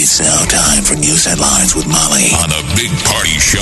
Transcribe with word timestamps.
It's 0.00 0.20
now 0.20 0.44
time 0.44 0.84
for 0.84 0.94
news 0.94 1.24
headlines 1.24 1.74
with 1.74 1.88
Molly 1.88 2.30
on 2.40 2.48
the 2.50 2.62
Big 2.76 2.92
Party 3.04 3.30
Show 3.30 3.58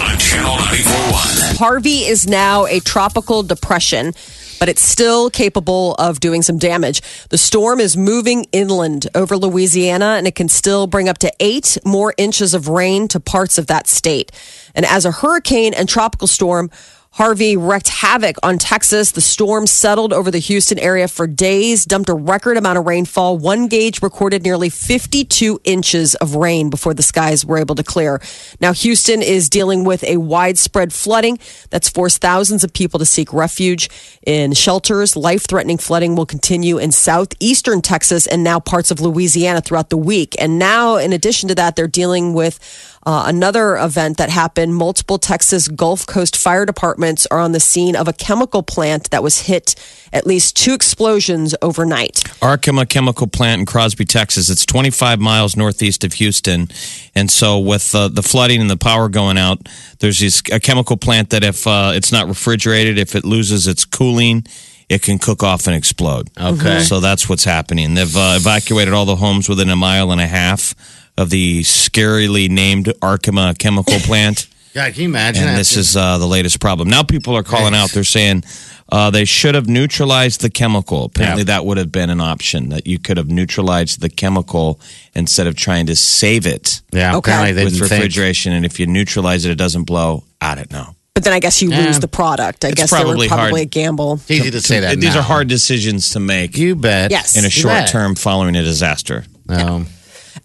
on 0.00 0.18
Channel 0.18 0.56
941. 0.56 1.56
Harvey 1.56 2.06
is 2.06 2.26
now 2.26 2.64
a 2.64 2.80
tropical 2.80 3.42
depression, 3.42 4.14
but 4.58 4.70
it's 4.70 4.80
still 4.80 5.28
capable 5.28 5.94
of 5.96 6.20
doing 6.20 6.40
some 6.40 6.56
damage. 6.56 7.02
The 7.28 7.36
storm 7.36 7.80
is 7.80 7.98
moving 7.98 8.46
inland 8.52 9.08
over 9.14 9.36
Louisiana, 9.36 10.14
and 10.16 10.26
it 10.26 10.34
can 10.34 10.48
still 10.48 10.86
bring 10.86 11.10
up 11.10 11.18
to 11.18 11.30
eight 11.38 11.76
more 11.84 12.14
inches 12.16 12.54
of 12.54 12.68
rain 12.68 13.06
to 13.08 13.20
parts 13.20 13.58
of 13.58 13.66
that 13.66 13.88
state. 13.88 14.32
And 14.74 14.86
as 14.86 15.04
a 15.04 15.12
hurricane 15.12 15.74
and 15.74 15.86
tropical 15.86 16.28
storm, 16.28 16.70
Harvey 17.14 17.58
wreaked 17.58 17.88
havoc 17.88 18.36
on 18.42 18.56
Texas. 18.56 19.10
The 19.10 19.20
storm 19.20 19.66
settled 19.66 20.14
over 20.14 20.30
the 20.30 20.38
Houston 20.38 20.78
area 20.78 21.06
for 21.06 21.26
days, 21.26 21.84
dumped 21.84 22.08
a 22.08 22.14
record 22.14 22.56
amount 22.56 22.78
of 22.78 22.86
rainfall. 22.86 23.36
One 23.36 23.68
gauge 23.68 24.00
recorded 24.00 24.42
nearly 24.42 24.70
52 24.70 25.60
inches 25.64 26.14
of 26.14 26.36
rain 26.36 26.70
before 26.70 26.94
the 26.94 27.02
skies 27.02 27.44
were 27.44 27.58
able 27.58 27.74
to 27.74 27.84
clear. 27.84 28.22
Now, 28.60 28.72
Houston 28.72 29.20
is 29.20 29.50
dealing 29.50 29.84
with 29.84 30.02
a 30.04 30.16
widespread 30.16 30.90
flooding 30.90 31.38
that's 31.68 31.90
forced 31.90 32.22
thousands 32.22 32.64
of 32.64 32.72
people 32.72 32.98
to 32.98 33.04
seek 33.04 33.30
refuge 33.34 33.90
in 34.26 34.54
shelters. 34.54 35.14
Life 35.14 35.46
threatening 35.46 35.76
flooding 35.76 36.16
will 36.16 36.24
continue 36.24 36.78
in 36.78 36.92
southeastern 36.92 37.82
Texas 37.82 38.26
and 38.26 38.42
now 38.42 38.58
parts 38.58 38.90
of 38.90 39.02
Louisiana 39.02 39.60
throughout 39.60 39.90
the 39.90 39.98
week. 39.98 40.34
And 40.40 40.58
now, 40.58 40.96
in 40.96 41.12
addition 41.12 41.50
to 41.50 41.54
that, 41.56 41.76
they're 41.76 41.86
dealing 41.86 42.32
with 42.32 42.58
uh, 43.04 43.24
another 43.26 43.76
event 43.76 44.16
that 44.18 44.30
happened. 44.30 44.74
Multiple 44.74 45.18
Texas 45.18 45.68
Gulf 45.68 46.06
Coast 46.06 46.36
fire 46.36 46.64
departments 46.64 47.26
are 47.26 47.40
on 47.40 47.52
the 47.52 47.60
scene 47.60 47.96
of 47.96 48.06
a 48.06 48.12
chemical 48.12 48.62
plant 48.62 49.10
that 49.10 49.22
was 49.22 49.42
hit 49.42 49.74
at 50.12 50.26
least 50.26 50.56
two 50.56 50.72
explosions 50.72 51.54
overnight. 51.62 52.16
Arkema 52.40 52.88
Chemical 52.88 53.26
Plant 53.26 53.60
in 53.60 53.66
Crosby, 53.66 54.04
Texas. 54.04 54.50
It's 54.50 54.64
25 54.64 55.18
miles 55.20 55.56
northeast 55.56 56.04
of 56.04 56.14
Houston, 56.14 56.68
and 57.14 57.30
so 57.30 57.58
with 57.58 57.94
uh, 57.94 58.08
the 58.08 58.22
flooding 58.22 58.60
and 58.60 58.70
the 58.70 58.76
power 58.76 59.08
going 59.08 59.38
out, 59.38 59.68
there's 59.98 60.20
this 60.20 60.42
a 60.52 60.60
chemical 60.60 60.96
plant 60.96 61.30
that 61.30 61.42
if 61.42 61.66
uh, 61.66 61.92
it's 61.94 62.12
not 62.12 62.28
refrigerated, 62.28 62.98
if 62.98 63.14
it 63.14 63.24
loses 63.24 63.66
its 63.66 63.84
cooling. 63.84 64.44
It 64.88 65.00
can 65.00 65.18
cook 65.18 65.42
off 65.42 65.66
and 65.66 65.74
explode. 65.74 66.28
Okay. 66.38 66.80
So 66.80 67.00
that's 67.00 67.26
what's 67.26 67.44
happening. 67.44 67.94
They've 67.94 68.14
uh, 68.14 68.34
evacuated 68.36 68.92
all 68.92 69.06
the 69.06 69.16
homes 69.16 69.48
within 69.48 69.70
a 69.70 69.76
mile 69.76 70.12
and 70.12 70.20
a 70.20 70.26
half 70.26 70.74
of 71.18 71.30
the 71.30 71.60
scarily 71.62 72.48
named 72.48 72.86
Arkema 73.02 73.56
chemical 73.58 73.98
plant. 74.00 74.48
Yeah, 74.74 74.88
can 74.90 75.02
you 75.02 75.08
imagine? 75.08 75.42
and 75.44 75.52
that? 75.52 75.58
this 75.58 75.76
is 75.76 75.96
uh, 75.96 76.16
the 76.18 76.26
latest 76.26 76.58
problem. 76.60 76.88
Now 76.88 77.02
people 77.02 77.36
are 77.36 77.42
calling 77.42 77.74
out. 77.74 77.90
They're 77.90 78.04
saying 78.04 78.44
uh, 78.90 79.10
they 79.10 79.26
should 79.26 79.54
have 79.54 79.68
neutralized 79.68 80.40
the 80.40 80.48
chemical. 80.48 81.04
Apparently, 81.04 81.44
that 81.44 81.66
would 81.66 81.76
have 81.76 81.92
been 81.92 82.08
an 82.08 82.22
option 82.22 82.70
that 82.70 82.86
you 82.86 82.98
could 82.98 83.18
have 83.18 83.28
neutralized 83.28 84.00
the 84.00 84.08
chemical 84.08 84.80
instead 85.14 85.46
of 85.46 85.56
trying 85.56 85.86
to 85.86 85.96
save 85.96 86.46
it 86.46 86.80
yeah. 86.90 87.16
Okay. 87.16 87.30
Apparently 87.32 87.52
they 87.52 87.64
with 87.64 87.74
didn't 87.74 87.88
think. 87.88 88.00
refrigeration. 88.00 88.52
And 88.54 88.64
if 88.64 88.80
you 88.80 88.86
neutralize 88.86 89.44
it, 89.44 89.50
it 89.50 89.58
doesn't 89.58 89.84
blow. 89.84 90.24
I 90.40 90.54
don't 90.54 90.72
know. 90.72 90.96
But 91.14 91.24
then 91.24 91.34
I 91.34 91.40
guess 91.40 91.60
you 91.60 91.68
Yeah. 91.70 91.84
lose 91.84 92.00
the 92.00 92.08
product. 92.08 92.64
I 92.64 92.68
It's 92.68 92.76
guess 92.76 92.90
they 92.90 92.96
were 92.96 93.04
probably 93.04 93.28
probably 93.28 93.50
hard. 93.50 93.60
a 93.60 93.64
gamble. 93.66 94.14
It's 94.14 94.30
easy 94.30 94.50
to 94.50 94.60
say 94.62 94.80
that. 94.80 94.98
These 94.98 95.12
now. 95.14 95.20
are 95.20 95.22
hard 95.22 95.48
decisions 95.48 96.08
to 96.10 96.20
make 96.20 96.56
You 96.56 96.74
bet. 96.76 97.10
Yes. 97.10 97.36
in 97.36 97.42
a 97.44 97.48
You 97.48 97.50
short 97.50 97.74
bet. 97.74 97.88
term 97.90 98.14
following 98.14 98.56
a 98.56 98.62
disaster. 98.62 99.26
Um, 99.50 99.86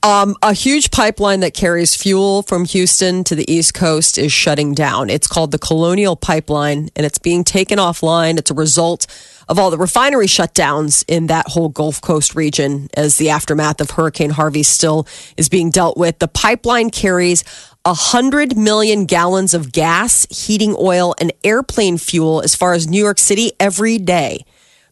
Um, 0.03 0.35
a 0.41 0.53
huge 0.53 0.91
pipeline 0.91 1.39
that 1.39 1.53
carries 1.53 1.95
fuel 1.95 2.43
from 2.43 2.65
Houston 2.65 3.23
to 3.25 3.35
the 3.35 3.51
East 3.51 3.73
Coast 3.73 4.17
is 4.17 4.31
shutting 4.31 4.73
down. 4.73 5.09
It's 5.09 5.27
called 5.27 5.51
the 5.51 5.57
Colonial 5.57 6.15
Pipeline, 6.15 6.89
and 6.95 7.05
it's 7.05 7.17
being 7.17 7.43
taken 7.43 7.79
offline. 7.79 8.37
It's 8.37 8.51
a 8.51 8.53
result 8.53 9.07
of 9.49 9.57
all 9.57 9.71
the 9.71 9.77
refinery 9.77 10.27
shutdowns 10.27 11.03
in 11.07 11.27
that 11.27 11.47
whole 11.47 11.69
Gulf 11.69 12.01
Coast 12.01 12.35
region 12.35 12.89
as 12.95 13.17
the 13.17 13.29
aftermath 13.29 13.81
of 13.81 13.91
Hurricane 13.91 14.29
Harvey 14.29 14.63
still 14.63 15.07
is 15.35 15.49
being 15.49 15.71
dealt 15.71 15.97
with. 15.97 16.19
The 16.19 16.27
pipeline 16.27 16.89
carries 16.89 17.43
100 17.85 18.57
million 18.57 19.05
gallons 19.05 19.53
of 19.53 19.71
gas, 19.71 20.27
heating 20.29 20.75
oil, 20.77 21.15
and 21.19 21.31
airplane 21.43 21.97
fuel 21.97 22.41
as 22.41 22.53
far 22.53 22.73
as 22.73 22.87
New 22.87 23.01
York 23.01 23.17
City 23.17 23.51
every 23.59 23.97
day. 23.97 24.45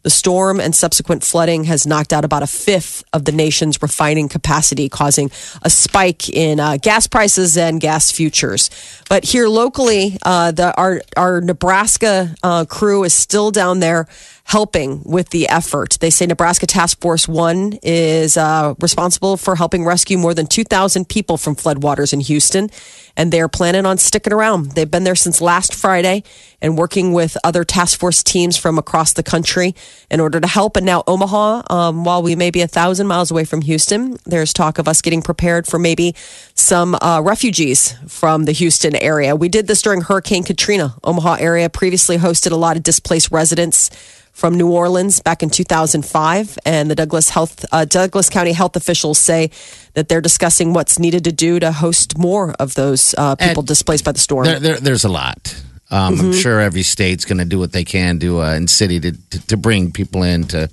The 0.06 0.12
storm 0.12 0.60
and 0.60 0.76
subsequent 0.76 1.24
flooding 1.24 1.64
has 1.64 1.88
knocked 1.88 2.14
out 2.14 2.24
about 2.24 2.44
a 2.44 2.48
fifth 2.48 3.04
of 3.12 3.26
the 3.26 3.32
nation's 3.32 3.82
refining 3.82 4.30
capacity, 4.30 4.88
causing 4.88 5.32
a 5.64 5.70
spike 5.72 6.30
in 6.30 6.60
uh, 6.60 6.78
gas 6.80 7.08
prices 7.08 7.58
and 7.58 7.82
gas 7.82 8.12
futures. 8.12 8.70
But 9.10 9.24
here 9.24 9.48
locally, 9.48 10.20
uh, 10.22 10.52
the, 10.52 10.78
our 10.78 11.02
our 11.18 11.42
Nebraska 11.42 12.36
uh, 12.44 12.66
crew 12.66 13.04
is 13.04 13.16
still 13.16 13.50
down 13.50 13.80
there 13.80 14.08
helping 14.46 15.02
with 15.04 15.30
the 15.30 15.50
effort. 15.50 15.98
They 16.00 16.12
say 16.12 16.28
Nebraska 16.28 16.68
Task 16.68 17.02
Force 17.02 17.28
One 17.28 17.80
is 17.82 18.38
uh, 18.38 18.76
responsible 18.80 19.38
for 19.38 19.56
helping 19.56 19.84
rescue 19.84 20.20
more 20.20 20.36
than 20.36 20.46
2,000 20.46 21.10
people 21.10 21.38
from 21.38 21.56
floodwaters 21.56 22.14
in 22.14 22.20
Houston, 22.20 22.70
and 23.18 23.34
they're 23.34 23.48
planning 23.48 23.88
on 23.88 23.98
sticking 23.98 24.32
around. 24.32 24.74
They've 24.74 24.90
been 24.90 25.04
there 25.04 25.16
since 25.16 25.42
last 25.42 25.74
Friday 25.74 26.24
and 26.62 26.78
working 26.78 27.12
with 27.12 27.38
other 27.44 27.64
task 27.64 28.00
force 28.00 28.22
teams 28.22 28.56
from 28.56 28.78
across 28.78 29.14
the 29.14 29.24
country 29.24 29.74
in 30.12 30.20
order 30.20 30.40
to 30.40 30.48
help. 30.48 30.78
And 30.78 30.86
now 30.86 31.04
Omaha, 31.08 31.64
um, 31.72 32.04
while 32.04 32.22
we 32.22 32.36
may 32.36 32.52
be 32.52 32.62
a 32.62 32.68
thousand 32.68 33.08
miles 33.08 33.32
away 33.32 33.46
from 33.46 33.62
Houston, 33.62 34.18
there's 34.26 34.54
talk 34.54 34.78
of 34.78 34.88
us 34.88 35.02
getting 35.02 35.24
prepared 35.24 35.66
for 35.66 35.80
maybe 35.80 36.14
some 36.54 36.96
uh, 37.02 37.20
refugees 37.24 37.96
from 38.08 38.46
the 38.46 38.52
Houston 38.52 38.96
area. 38.96 39.36
We 39.36 39.50
did 39.50 39.66
this 39.66 39.82
during 39.82 40.02
Hurricane 40.02 40.44
Katrina. 40.44 40.94
Omaha 41.04 41.38
area 41.40 41.68
previously 41.68 42.18
hosted 42.18 42.52
a 42.52 42.56
lot 42.56 42.78
of 42.78 42.84
displaced 42.84 43.32
residents 43.32 43.90
from 44.36 44.56
New 44.56 44.70
Orleans 44.70 45.22
back 45.22 45.42
in 45.42 45.50
2005, 45.50 46.60
and 46.66 46.92
the 46.92 46.96
Douglas 46.96 47.30
Health 47.30 47.66
uh, 47.72 47.86
Douglas 47.86 48.30
County 48.30 48.52
health 48.52 48.76
officials 48.76 49.18
say 49.18 49.50
that 49.94 50.10
they're 50.10 50.22
discussing 50.22 50.74
what's 50.74 51.00
needed 51.00 51.24
to 51.24 51.32
do 51.32 51.58
to 51.60 51.72
host 51.72 52.18
more 52.18 52.54
of 52.60 52.74
those 52.76 53.16
uh, 53.18 53.36
people 53.36 53.62
And 53.62 53.68
displaced 53.68 54.04
by 54.04 54.12
the 54.12 54.20
storm. 54.20 54.44
there, 54.46 54.60
there, 54.60 54.78
there's 54.78 55.06
a 55.06 55.10
lot. 55.10 55.56
Um, 55.90 56.16
Mm-hmm. 56.16 56.26
I'm 56.26 56.34
sure 56.34 56.60
every 56.60 56.84
state's 56.84 57.24
going 57.26 57.38
to 57.38 57.46
do 57.46 57.60
what 57.60 57.72
they 57.72 57.86
can 57.86 58.18
do 58.18 58.42
uh, 58.42 58.56
in 58.56 58.68
city 58.68 59.00
to, 59.00 59.12
to 59.12 59.48
to 59.48 59.58
bring 59.58 59.92
people 59.92 60.24
in 60.24 60.44
to, 60.48 60.68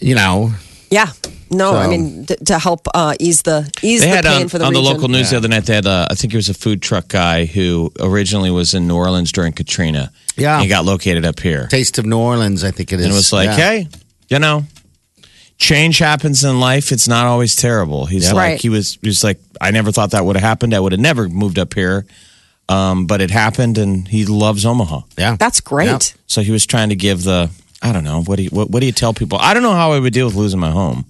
you 0.00 0.14
know, 0.16 0.52
yeah, 0.94 1.10
no, 1.50 1.68
I 1.84 1.86
mean 1.92 2.26
t- 2.26 2.36
to 2.50 2.58
help 2.58 2.82
uh, 2.94 3.14
ease 3.26 3.42
the 3.42 3.58
ease 3.82 4.00
They 4.02 4.10
the 4.10 4.16
had 4.16 4.24
pain 4.24 4.42
on, 4.42 4.48
for 4.48 4.58
the 4.58 4.64
on 4.66 4.72
the 4.72 4.80
local 4.90 5.08
news 5.08 5.30
the 5.30 5.36
other 5.36 5.48
night. 5.48 5.64
They 5.66 5.74
had, 5.80 5.86
uh, 5.86 6.06
I 6.10 6.14
think 6.14 6.32
it 6.32 6.36
was 6.36 6.48
a 6.48 6.54
food 6.64 6.80
truck 6.82 7.06
guy 7.08 7.44
who 7.54 7.90
originally 8.00 8.50
was 8.50 8.74
in 8.74 8.86
New 8.88 8.96
Orleans 8.96 9.30
during 9.32 9.52
Katrina. 9.52 10.10
Yeah. 10.36 10.60
he 10.62 10.68
got 10.68 10.84
located 10.84 11.24
up 11.24 11.38
here, 11.40 11.66
Taste 11.68 11.98
of 11.98 12.06
New 12.06 12.18
Orleans. 12.18 12.64
I 12.64 12.70
think 12.70 12.92
it 12.92 12.98
is. 13.00 13.04
and 13.06 13.12
it 13.14 13.16
was 13.16 13.32
like, 13.32 13.46
Yeah. 13.50 13.56
hey, 13.56 13.88
you 14.28 14.38
know, 14.38 14.64
change 15.58 15.98
happens 15.98 16.42
in 16.44 16.58
life. 16.60 16.90
It's 16.92 17.06
not 17.08 17.26
always 17.26 17.54
terrible. 17.56 18.06
He's 18.06 18.24
Yeah. 18.26 18.32
like, 18.32 18.50
Right. 18.50 18.60
he 18.60 18.68
was, 18.68 18.98
he 19.00 19.08
was 19.08 19.22
like, 19.22 19.38
I 19.60 19.70
never 19.70 19.92
thought 19.92 20.10
that 20.10 20.24
would 20.24 20.36
have 20.36 20.42
happened. 20.42 20.74
I 20.74 20.80
would 20.80 20.92
have 20.92 21.00
never 21.00 21.28
moved 21.28 21.58
up 21.58 21.74
here, 21.74 22.04
um, 22.68 23.06
but 23.06 23.20
it 23.20 23.30
happened, 23.30 23.78
and 23.78 24.08
he 24.08 24.24
loves 24.26 24.64
Omaha. 24.66 25.02
yeah, 25.16 25.36
That's 25.38 25.60
great. 25.60 25.86
Yeah. 25.86 25.98
So 26.26 26.42
he 26.42 26.50
was 26.50 26.66
trying 26.66 26.88
to 26.88 26.96
give 26.96 27.22
the, 27.22 27.50
I 27.84 27.92
don't 27.92 28.04
know, 28.04 28.22
what 28.22 28.36
do 28.36 28.42
you, 28.44 28.50
what, 28.50 28.70
what 28.70 28.80
do 28.80 28.86
you 28.86 28.92
tell 28.92 29.14
people? 29.14 29.38
I 29.38 29.54
don't 29.54 29.62
know 29.62 29.74
how 29.74 29.92
I 29.92 30.00
would 30.00 30.12
deal 30.12 30.26
with 30.26 30.34
losing 30.34 30.58
my 30.58 30.70
home 30.70 31.04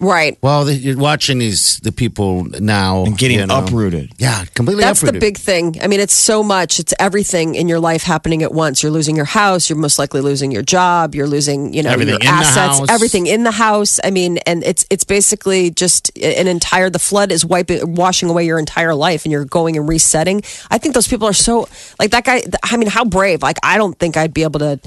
Right. 0.00 0.38
Well, 0.40 0.64
the, 0.64 0.74
you're 0.74 0.96
watching 0.96 1.38
these 1.38 1.78
the 1.80 1.92
people 1.92 2.44
now 2.44 3.04
and 3.04 3.18
getting 3.18 3.38
you 3.38 3.46
know. 3.46 3.62
uprooted. 3.62 4.10
Yeah, 4.16 4.46
completely 4.54 4.82
That's 4.82 5.02
the 5.02 5.12
big 5.12 5.36
thing. 5.36 5.76
I 5.82 5.88
mean, 5.88 6.00
it's 6.00 6.14
so 6.14 6.42
much. 6.42 6.80
It's 6.80 6.94
everything 6.98 7.54
in 7.54 7.68
your 7.68 7.80
life 7.80 8.02
happening 8.02 8.42
at 8.42 8.50
once. 8.50 8.82
You're 8.82 8.92
losing 8.92 9.14
your 9.14 9.26
house. 9.26 9.68
You're 9.68 9.78
most 9.78 9.98
likely 9.98 10.22
losing 10.22 10.52
your 10.52 10.62
job. 10.62 11.14
You're 11.14 11.26
losing, 11.26 11.74
you 11.74 11.82
know, 11.82 11.90
Everything 11.90 12.18
your 12.18 12.32
assets. 12.32 12.90
Everything 12.90 13.26
in 13.26 13.44
the 13.44 13.50
house. 13.50 14.00
I 14.02 14.10
mean, 14.10 14.38
and 14.46 14.64
it's 14.64 14.86
it's 14.88 15.04
basically 15.04 15.70
just 15.70 16.16
an 16.16 16.46
entire. 16.46 16.88
The 16.88 16.98
flood 16.98 17.30
is 17.30 17.44
wiping, 17.44 17.94
washing 17.94 18.30
away 18.30 18.46
your 18.46 18.58
entire 18.58 18.94
life, 18.94 19.26
and 19.26 19.32
you're 19.32 19.44
going 19.44 19.76
and 19.76 19.86
resetting. 19.86 20.40
I 20.70 20.78
think 20.78 20.94
those 20.94 21.08
people 21.08 21.28
are 21.28 21.34
so 21.34 21.68
like 21.98 22.12
that 22.12 22.24
guy. 22.24 22.42
I 22.62 22.78
mean, 22.78 22.88
how 22.88 23.04
brave? 23.04 23.42
Like, 23.42 23.58
I 23.62 23.76
don't 23.76 23.98
think 23.98 24.16
I'd 24.16 24.32
be 24.32 24.44
able 24.44 24.60
to. 24.60 24.80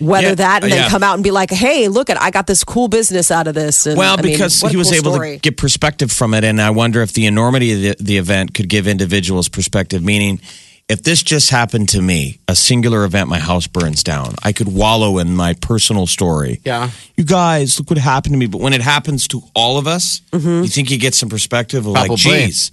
Weather 0.00 0.28
Yeah, 0.28 0.34
that 0.36 0.62
and 0.64 0.72
then 0.72 0.82
yeah. 0.84 0.88
come 0.88 1.02
out 1.02 1.14
and 1.14 1.22
be 1.24 1.30
like, 1.30 1.50
"Hey, 1.50 1.88
look 1.88 2.10
at 2.10 2.20
I 2.20 2.30
got 2.30 2.46
this 2.46 2.64
cool 2.64 2.88
business 2.88 3.30
out 3.30 3.46
of 3.46 3.54
this." 3.54 3.86
And, 3.86 3.96
Well, 3.98 4.18
I 4.18 4.22
because 4.22 4.62
what 4.62 4.68
a 4.68 4.72
he 4.72 4.76
was 4.76 4.88
cool 4.88 4.96
able 4.98 5.12
story. 5.12 5.34
to 5.36 5.38
get 5.40 5.56
perspective 5.56 6.10
from 6.10 6.34
it, 6.34 6.44
and 6.44 6.60
I 6.60 6.70
wonder 6.70 7.02
if 7.02 7.12
the 7.12 7.26
enormity 7.26 7.72
of 7.72 7.98
the, 7.98 8.04
the 8.04 8.16
event 8.18 8.54
could 8.54 8.68
give 8.68 8.86
individuals 8.86 9.48
perspective. 9.48 10.02
Meaning, 10.02 10.40
if 10.88 11.02
this 11.04 11.22
just 11.22 11.50
happened 11.50 11.88
to 11.90 12.02
me, 12.02 12.40
a 12.48 12.56
singular 12.56 13.04
event, 13.04 13.28
my 13.28 13.38
house 13.38 13.66
burns 13.68 14.02
down, 14.02 14.34
I 14.42 14.52
could 14.52 14.66
wallow 14.72 15.18
in 15.18 15.36
my 15.36 15.54
personal 15.54 16.06
story. 16.08 16.60
Yeah. 16.64 16.90
You 17.16 17.24
guys, 17.24 17.78
look 17.78 17.90
what 17.90 17.98
happened 17.98 18.32
to 18.34 18.38
me. 18.38 18.46
But 18.46 18.60
when 18.60 18.72
it 18.72 18.80
happens 18.80 19.28
to 19.28 19.42
all 19.54 19.78
of 19.78 19.86
us, 19.86 20.20
mm-hmm. 20.32 20.62
you 20.64 20.68
think 20.68 20.90
you 20.90 20.98
get 20.98 21.14
some 21.14 21.28
perspective 21.28 21.86
of 21.86 21.92
like, 21.92 22.06
Probably. 22.08 22.46
geez, 22.46 22.72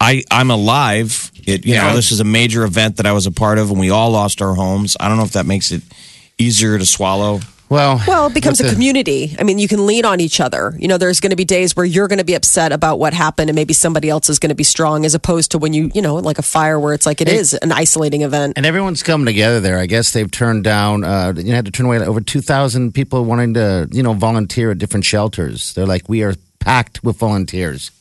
I, 0.00 0.22
I'm 0.30 0.50
alive. 0.50 1.30
It, 1.46 1.66
you 1.66 1.74
Yeah. 1.74 1.88
know, 1.90 1.96
this 1.96 2.12
is 2.12 2.20
a 2.20 2.24
major 2.24 2.64
event 2.64 2.96
that 2.96 3.04
I 3.04 3.12
was 3.12 3.26
a 3.26 3.30
part 3.30 3.58
of, 3.58 3.70
and 3.70 3.78
we 3.78 3.90
all 3.90 4.10
lost 4.10 4.40
our 4.40 4.54
homes. 4.54 4.96
I 4.98 5.08
don't 5.08 5.18
know 5.18 5.24
if 5.24 5.32
that 5.32 5.44
makes 5.44 5.70
it 5.70 5.82
easier 6.40 6.78
to 6.78 6.86
swallow. 6.86 7.40
Well, 7.68 8.02
Well, 8.04 8.26
it 8.26 8.34
becomes 8.34 8.58
a 8.58 8.64
the- 8.64 8.72
community. 8.72 9.36
I 9.38 9.44
mean, 9.44 9.60
you 9.60 9.68
can 9.68 9.86
lean 9.86 10.04
on 10.04 10.18
each 10.18 10.40
other. 10.40 10.74
You 10.76 10.88
know, 10.88 10.98
there's 10.98 11.20
going 11.20 11.30
to 11.30 11.36
be 11.36 11.44
days 11.44 11.76
where 11.76 11.86
you're 11.86 12.08
going 12.08 12.18
to 12.18 12.24
be 12.24 12.34
upset 12.34 12.72
about 12.72 12.98
what 12.98 13.14
happened, 13.14 13.48
and 13.48 13.54
maybe 13.54 13.72
somebody 13.74 14.08
else 14.08 14.28
is 14.28 14.40
going 14.40 14.48
to 14.48 14.56
be 14.56 14.64
strong, 14.64 15.04
as 15.04 15.14
opposed 15.14 15.52
to 15.52 15.58
when 15.58 15.72
you, 15.72 15.88
you 15.94 16.02
know, 16.02 16.16
like 16.16 16.38
a 16.40 16.42
fire 16.42 16.80
where 16.80 16.94
it's 16.94 17.06
like 17.06 17.20
it 17.20 17.28
is 17.28 17.54
an 17.54 17.70
isolating 17.70 18.22
event. 18.22 18.54
And 18.56 18.66
everyone's 18.66 19.04
coming 19.04 19.24
together 19.26 19.60
there. 19.60 19.78
I 19.78 19.86
guess 19.86 20.12
they've 20.12 20.28
turned 20.28 20.64
down. 20.64 21.04
Uh, 21.04 21.32
you 21.36 21.52
had 21.54 21.64
to 21.66 21.70
turn 21.70 21.86
away 21.86 21.98
over 22.00 22.20
two 22.20 22.40
thousand 22.40 22.92
people 22.92 23.24
wanting 23.24 23.54
to, 23.54 23.86
you 23.92 24.02
know, 24.02 24.14
volunteer 24.14 24.72
at 24.72 24.78
different 24.78 25.04
shelters. 25.04 25.72
They're 25.74 25.86
like, 25.86 26.08
we 26.08 26.24
are 26.24 26.34
packed 26.58 27.04
with 27.04 27.18
volunteers. 27.18 27.92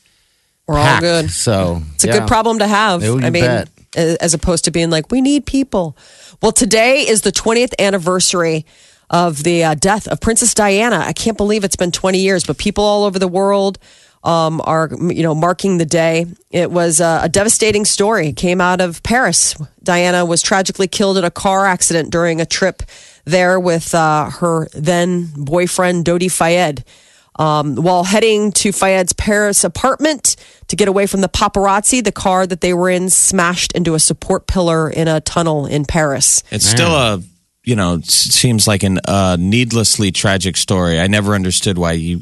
We're 0.66 0.80
all 0.80 1.00
good. 1.00 1.30
So 1.30 1.84
It's 1.94 2.06
a 2.06 2.12
good 2.12 2.28
problem 2.28 2.58
to 2.60 2.68
have. 2.68 3.04
Oh, 3.04 3.20
you 3.20 3.26
I 3.26 3.30
mean, 3.30 3.44
bet. 3.44 3.70
as 3.96 4.34
opposed 4.34 4.66
to 4.66 4.72
being 4.72 4.90
like, 4.90 5.12
we 5.12 5.22
need 5.22 5.46
people. 5.46 5.96
Well, 6.42 6.54
today 6.54 7.06
is 7.06 7.24
the 7.24 7.34
20th 7.34 7.74
anniversary 7.80 8.66
of 9.10 9.44
the 9.44 9.66
uh, 9.66 9.76
death 9.76 10.08
of 10.08 10.22
Princess 10.22 10.54
Diana. 10.54 11.04
I 11.06 11.12
can't 11.12 11.36
believe 11.36 11.66
it's 11.66 11.76
been 11.76 11.92
20 11.92 12.18
years, 12.18 12.46
but 12.46 12.58
people 12.58 12.86
all 12.86 13.04
over 13.04 13.20
the 13.20 13.28
world 13.28 13.78
um, 14.24 14.62
are, 14.64 14.90
you 14.90 15.22
know, 15.22 15.36
marking 15.36 15.80
the 15.80 15.86
day. 15.86 16.28
It 16.50 16.72
was 16.72 17.02
uh, 17.02 17.20
a 17.24 17.28
devastating 17.28 17.84
story. 17.84 18.30
It 18.30 18.38
came 18.38 18.62
out 18.62 18.80
of 18.80 19.04
Paris. 19.04 19.54
Diana 19.84 20.24
was 20.24 20.42
tragically 20.42 20.88
killed 20.88 21.18
in 21.18 21.26
a 21.26 21.32
car 21.32 21.66
accident 21.66 22.10
during 22.10 22.40
a 22.40 22.46
trip 22.46 22.84
there 23.26 23.60
with 23.60 23.94
uh, 23.94 24.30
her 24.30 24.70
then 24.74 25.32
boyfriend, 25.36 26.06
Dodi 26.06 26.32
Fayed. 26.32 26.86
Um, 27.40 27.76
while 27.76 28.04
heading 28.04 28.52
to 28.52 28.74
Fayed's 28.74 29.14
Paris 29.14 29.64
apartment 29.64 30.36
to 30.68 30.76
get 30.76 30.90
away 30.90 31.08
from 31.08 31.22
the 31.22 31.30
paparazzi, 31.30 32.04
the 32.04 32.12
car 32.12 32.46
that 32.46 32.60
they 32.60 32.74
were 32.74 32.90
in 32.90 33.10
smashed 33.10 33.72
into 33.72 33.96
a 33.96 34.00
support 34.00 34.46
pillar 34.46 34.90
in 34.90 35.08
a 35.08 35.22
tunnel 35.22 35.66
in 35.66 35.86
Paris. 35.86 36.44
It's 36.52 36.66
still 36.66 36.92
a, 36.92 37.24
you 37.64 37.78
know, 37.78 37.96
it 37.96 38.06
seems 38.06 38.68
like 38.68 38.84
an 38.84 39.00
uh, 39.06 39.38
needlessly 39.40 40.12
tragic 40.12 40.58
story. 40.58 41.00
I 41.00 41.08
never 41.08 41.34
understood 41.34 41.78
why 41.78 41.94
you 41.94 42.22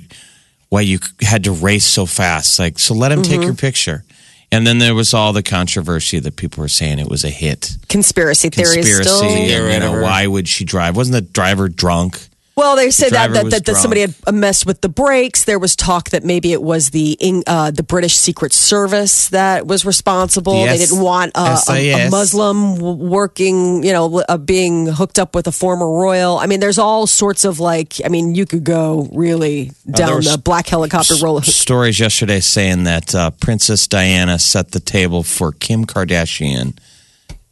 why 0.70 0.82
you 0.82 1.00
had 1.22 1.46
to 1.46 1.52
race 1.52 1.86
so 1.86 2.06
fast. 2.06 2.60
Like, 2.60 2.78
so 2.78 2.94
let 2.94 3.12
him 3.12 3.24
take 3.24 3.42
your 3.42 3.56
picture. 3.56 4.04
And 4.52 4.66
then 4.66 4.78
there 4.78 4.96
was 4.96 5.14
all 5.14 5.34
the 5.34 5.44
controversy 5.44 6.20
that 6.20 6.36
people 6.36 6.62
were 6.62 6.70
saying 6.70 7.00
it 7.00 7.10
was 7.10 7.24
a 7.24 7.30
hit. 7.30 7.76
Conspiracy 7.90 8.50
theories 8.50 8.76
Conspiracy, 8.76 9.10
still. 9.10 9.24
and 9.24 9.74
you 9.74 9.80
know, 9.80 10.02
why 10.02 10.26
would 10.26 10.48
she 10.48 10.64
drive? 10.64 10.96
Wasn't 10.96 11.14
the 11.14 11.22
driver 11.22 11.68
drunk? 11.68 12.20
Well, 12.58 12.76
they 12.76 12.90
said 12.90 13.12
that 13.12 13.34
that, 13.34 13.52
that, 13.52 13.66
that 13.66 13.76
somebody 13.76 14.02
had 14.02 14.16
messed 14.34 14.66
with 14.66 14.82
the 14.82 14.90
brakes. 14.90 15.46
There 15.46 15.60
was 15.60 15.76
talk 15.76 16.10
that 16.10 16.24
maybe 16.24 16.52
it 16.54 16.62
was 16.64 16.90
the 16.90 17.16
uh, 17.46 17.70
the 17.70 17.84
British 17.84 18.16
Secret 18.16 18.52
Service 18.52 19.30
that 19.30 19.68
was 19.68 19.86
responsible. 19.86 20.62
The 20.62 20.66
they 20.66 20.74
S- 20.74 20.90
didn't 20.90 21.04
want 21.04 21.34
uh, 21.36 21.62
a, 21.70 22.08
a 22.08 22.10
Muslim 22.10 22.80
working, 22.80 23.84
you 23.84 23.94
know, 23.94 24.24
uh, 24.28 24.38
being 24.38 24.88
hooked 24.88 25.20
up 25.20 25.36
with 25.36 25.46
a 25.46 25.52
former 25.52 25.86
royal. 25.86 26.40
I 26.40 26.48
mean, 26.48 26.60
there's 26.60 26.80
all 26.80 27.06
sorts 27.06 27.46
of 27.46 27.60
like. 27.60 28.02
I 28.04 28.10
mean, 28.10 28.34
you 28.34 28.48
could 28.48 28.64
go 28.64 29.08
really 29.14 29.72
down 29.88 30.22
the 30.22 30.42
black 30.44 30.68
helicopter 30.68 31.14
roller. 31.22 31.44
Stories 31.44 32.00
yesterday 32.00 32.40
saying 32.40 32.86
that 32.86 33.14
uh, 33.14 33.30
Princess 33.30 33.88
Diana 33.88 34.40
set 34.40 34.72
the 34.72 34.80
table 34.80 35.22
for 35.22 35.52
Kim 35.52 35.86
Kardashian. 35.86 36.76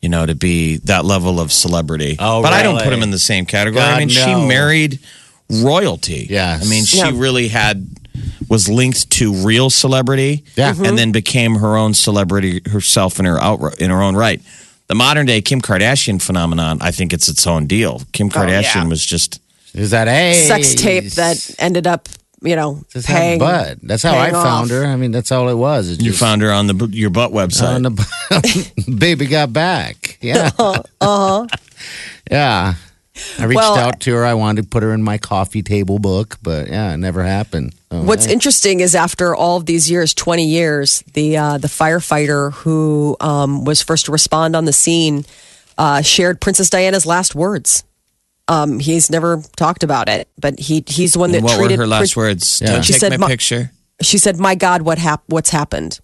You 0.06 0.10
know, 0.10 0.24
to 0.24 0.36
be 0.36 0.78
that 0.84 1.04
level 1.04 1.40
of 1.40 1.52
celebrity. 1.52 2.16
Oh, 2.20 2.44
but 2.44 2.54
I 2.54 2.62
don't 2.62 2.80
put 2.80 2.94
him 2.94 3.02
in 3.02 3.10
the 3.10 3.18
same 3.18 3.48
category. 3.48 3.82
I 3.84 3.94
God, 3.94 3.98
mean, 3.98 4.10
she 4.10 4.36
married 4.48 5.00
royalty. 5.50 6.28
Yeah, 6.30 6.60
I 6.62 6.66
mean, 6.70 6.86
she 6.86 6.98
Yeah. 7.00 7.10
really 7.16 7.48
had 7.48 7.88
was 8.48 8.70
linked 8.70 9.10
to 9.10 9.34
real 9.34 9.72
celebrity. 9.72 10.44
Yeah. 10.56 10.74
Mm-hmm. 10.74 10.86
and 10.86 10.96
then 10.98 11.12
became 11.12 11.56
her 11.56 11.76
own 11.76 11.96
celebrity 11.96 12.62
herself 12.70 13.18
in 13.20 13.26
her 13.26 13.40
out 13.42 13.80
in 13.82 13.90
her 13.90 14.04
own 14.04 14.16
right. 14.16 14.42
The 14.90 14.94
modern 14.96 15.26
day 15.26 15.42
Kim 15.42 15.60
Kardashian 15.60 16.22
phenomenon, 16.22 16.78
I 16.82 16.92
think 16.92 17.12
it's 17.12 17.28
its 17.28 17.48
own 17.48 17.66
deal. 17.66 18.04
Kim 18.12 18.30
Kardashian 18.30 18.90
was 18.90 19.04
just 19.04 19.40
Is 19.74 19.90
that 19.90 20.08
a 20.08 20.36
sex 20.36 20.76
tape 20.76 21.06
that 21.14 21.56
ended 21.58 21.88
up, 21.88 22.08
you 22.46 22.56
know, 22.56 22.84
Just 22.90 23.08
paying. 23.08 23.40
have 23.40 23.78
butt. 23.78 23.78
That's 23.82 24.04
how 24.04 24.16
I 24.18 24.30
paying 24.30 24.34
found 24.44 24.72
off. 24.72 24.78
her. 24.78 24.86
I 24.86 24.96
mean, 24.96 25.12
that's 25.12 25.32
all 25.32 25.50
it 25.50 25.56
was. 25.56 25.90
It's 25.90 26.02
you 26.02 26.12
just 26.12 26.20
found 26.20 26.42
her 26.42 26.52
on 26.52 26.68
the 26.68 26.88
your 26.92 27.10
butt 27.10 27.32
website. 27.32 27.76
on 27.76 27.84
the 27.84 28.92
baby 28.98 29.26
got 29.28 29.52
back. 29.52 30.18
Yeah. 30.22 30.52
uh-huh. 30.60 31.48
Yeah. 32.32 32.76
I 33.40 33.46
reached 33.46 33.56
Well- 33.58 33.76
out 33.76 34.00
to 34.02 34.14
her. 34.16 34.26
I 34.26 34.34
wanted 34.34 34.64
to 34.64 34.68
put 34.68 34.84
her 34.84 34.92
in 34.94 35.02
my 35.02 35.18
coffee 35.18 35.62
table 35.62 36.00
book, 36.00 36.38
but 36.42 36.68
yeah, 36.68 36.94
it 36.94 36.98
never 36.98 37.24
happened. 37.24 37.74
So, 37.92 38.02
What's 38.04 38.26
interesting 38.28 38.82
is 38.82 38.94
after 38.94 39.34
all 39.34 39.56
of 39.58 39.66
these 39.66 39.90
years, 39.90 40.14
20 40.14 40.44
years, 40.46 41.02
the 41.14 41.38
uh, 41.38 41.58
the 41.58 41.70
firefighter 41.70 42.52
who 42.54 43.16
um, 43.22 43.64
was 43.64 43.82
first 43.82 44.06
to 44.08 44.12
respond 44.12 44.54
on 44.56 44.66
the 44.66 44.74
scene 44.74 45.24
uh, 45.78 46.02
shared 46.02 46.42
Princess 46.42 46.70
Diana's 46.70 47.06
last 47.06 47.36
words. 47.36 47.84
Um, 48.48 48.80
he's 48.80 49.10
never 49.10 49.42
talked 49.58 49.84
about 49.84 50.08
it, 50.08 50.28
but 50.40 50.60
he 50.60 50.84
he's 50.88 51.14
the 51.14 51.20
one 51.20 51.32
that 51.32 51.38
And 51.38 51.46
what 51.46 51.54
were 51.58 51.64
treated 51.64 51.80
her 51.80 51.88
last 51.88 52.14
Prin- 52.14 52.26
words? 52.28 52.62
Yeah. 52.62 52.74
Don't 52.74 52.84
She 52.86 52.94
take 52.94 53.00
said, 53.00 53.10
my 53.12 53.18
"Ma- 53.18 53.28
picture. 53.28 53.72
She 54.02 54.18
said, 54.18 54.40
"My 54.40 54.54
God, 54.56 54.84
what 54.84 54.98
hap- 55.00 55.24
What's 55.28 55.50
happened?" 55.50 56.00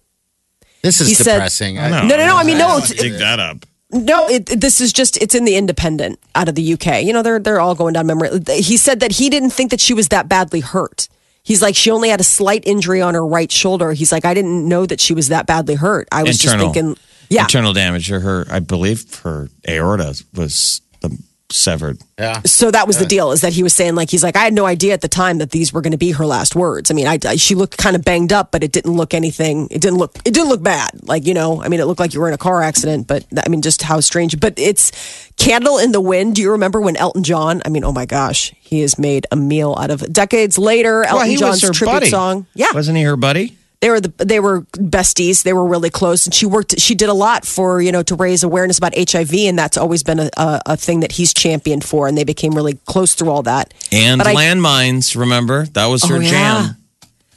this 0.82 1.00
is 1.00 1.08
he 1.08 1.14
depressing. 1.14 1.78
I- 1.78 1.88
No, 1.90 2.16
no, 2.16 2.26
no. 2.26 2.36
I 2.36 2.42
mean, 2.44 2.58
no. 2.58 2.78
It's, 2.78 2.92
Dig 2.92 3.12
that 3.18 3.38
up. 3.38 3.64
No, 3.92 4.26
it, 4.26 4.46
this 4.46 4.80
is 4.80 4.92
just 4.92 5.18
it's 5.22 5.34
in 5.34 5.44
the 5.44 5.54
Independent 5.54 6.18
out 6.34 6.48
of 6.48 6.54
the 6.54 6.72
UK. 6.72 7.02
You 7.04 7.12
know, 7.12 7.22
they're 7.22 7.38
they're 7.38 7.60
all 7.60 7.74
going 7.74 7.92
down 7.92 8.06
memory. 8.06 8.30
He 8.48 8.76
said 8.76 9.00
that 9.00 9.12
he 9.12 9.28
didn't 9.30 9.50
think 9.50 9.70
that 9.70 9.80
she 9.80 9.94
was 9.94 10.08
that 10.08 10.28
badly 10.28 10.60
hurt. 10.60 11.08
He's 11.44 11.60
like 11.62 11.76
she 11.76 11.90
only 11.90 12.08
had 12.08 12.18
a 12.20 12.24
slight 12.24 12.62
injury 12.66 13.02
on 13.02 13.14
her 13.14 13.24
right 13.26 13.52
shoulder. 13.52 13.92
He's 13.92 14.10
like 14.10 14.24
I 14.24 14.32
didn't 14.34 14.66
know 14.66 14.86
that 14.86 15.00
she 15.00 15.12
was 15.14 15.28
that 15.28 15.46
badly 15.46 15.74
hurt. 15.74 16.08
I 16.10 16.22
was 16.22 16.42
Internal. 16.42 16.66
just 16.72 16.74
thinking, 16.74 16.96
yeah. 17.28 17.42
Internal 17.42 17.72
damage 17.72 18.10
or 18.10 18.20
her, 18.20 18.46
I 18.50 18.60
believe 18.60 19.14
her 19.24 19.48
aorta 19.68 20.22
was 20.34 20.80
the 21.00 21.16
severed. 21.52 21.98
yeah. 22.18 22.40
So 22.44 22.70
that 22.70 22.86
was 22.86 22.98
the 22.98 23.06
deal 23.06 23.32
is 23.32 23.40
that 23.42 23.52
he 23.52 23.62
was 23.62 23.72
saying 23.72 23.94
like 23.94 24.10
he's 24.10 24.22
like 24.22 24.36
I 24.36 24.40
had 24.40 24.52
no 24.54 24.64
idea 24.66 24.92
at 24.94 25.00
the 25.00 25.08
time 25.08 25.38
that 25.38 25.50
these 25.50 25.72
were 25.72 25.80
going 25.80 25.92
to 25.92 25.98
be 25.98 26.12
her 26.12 26.26
last 26.26 26.56
words. 26.56 26.90
I 26.90 26.94
mean, 26.94 27.06
I, 27.06 27.18
I- 27.26 27.36
she 27.36 27.54
looked 27.54 27.76
kind 27.78 27.94
of 27.96 28.04
banged 28.04 28.32
up, 28.32 28.50
but 28.52 28.62
it 28.64 28.72
didn't 28.72 28.92
look 28.94 29.14
anything. 29.14 29.68
It 29.70 29.80
didn't 29.80 29.98
look 29.98 30.16
it 30.24 30.32
didn't 30.34 30.48
look 30.48 30.62
bad. 30.62 30.90
Like 31.02 31.26
you 31.26 31.34
know, 31.34 31.62
I 31.62 31.68
mean, 31.68 31.80
it 31.80 31.84
looked 31.86 32.00
like 32.00 32.14
you 32.14 32.20
were 32.20 32.28
in 32.28 32.34
a 32.34 32.38
car 32.38 32.62
accident, 32.62 33.06
but 33.06 33.24
I 33.44 33.48
mean, 33.48 33.62
just 33.62 33.82
how 33.82 34.00
strange. 34.00 34.38
But 34.40 34.54
it's 34.58 34.90
"Candle 35.36 35.78
in 35.78 35.92
the 35.92 36.00
Wind." 36.00 36.34
Do 36.36 36.42
you 36.42 36.52
remember 36.52 36.80
when 36.80 36.96
Elton 36.96 37.22
John? 37.22 37.62
I 37.64 37.68
mean, 37.68 37.84
oh 37.84 37.92
my 37.92 38.06
gosh, 38.06 38.52
he 38.60 38.80
has 38.80 38.98
made 38.98 39.26
a 39.30 39.36
meal 39.36 39.76
out 39.78 39.90
of 39.90 40.02
it. 40.02 40.12
Decades 40.12 40.58
later, 40.58 41.04
Elton 41.04 41.28
Well, 41.28 41.36
John's 41.38 41.62
was 41.62 41.62
her 41.62 41.72
tribute 41.72 41.92
buddy. 41.94 42.10
song. 42.10 42.46
Yeah, 42.54 42.72
Wasn't 42.72 42.96
he 42.96 43.02
her 43.04 43.16
buddy? 43.16 43.56
They 43.82 43.90
were 43.90 44.00
the 44.00 44.12
they 44.24 44.40
were 44.40 44.62
besties. 44.72 45.42
They 45.42 45.52
were 45.52 45.66
really 45.66 45.90
close, 45.90 46.24
and 46.24 46.34
she 46.34 46.46
worked. 46.46 46.80
She 46.80 46.94
did 46.94 47.08
a 47.10 47.14
lot 47.14 47.44
for 47.44 47.82
you 47.82 47.92
know 47.92 48.02
to 48.04 48.14
raise 48.14 48.42
awareness 48.44 48.78
about 48.78 48.94
HIV, 48.96 49.34
and 49.34 49.58
that's 49.58 49.76
always 49.76 50.02
been 50.02 50.20
a, 50.20 50.30
a, 50.38 50.62
a 50.66 50.76
thing 50.76 51.00
that 51.00 51.12
he's 51.12 51.34
championed 51.34 51.84
for. 51.84 52.06
And 52.08 52.16
they 52.16 52.24
became 52.24 52.52
really 52.52 52.78
close 52.86 53.12
through 53.14 53.30
all 53.30 53.42
that. 53.42 53.74
And 53.92 54.18
But 54.18 54.28
I- 54.28 54.34
landmines, 54.34 55.14
remember? 55.16 55.66
That 55.74 55.86
was 55.86 56.04
her 56.04 56.16
Oh, 56.16 56.20
yeah. 56.20 56.30
jam. 56.30 56.76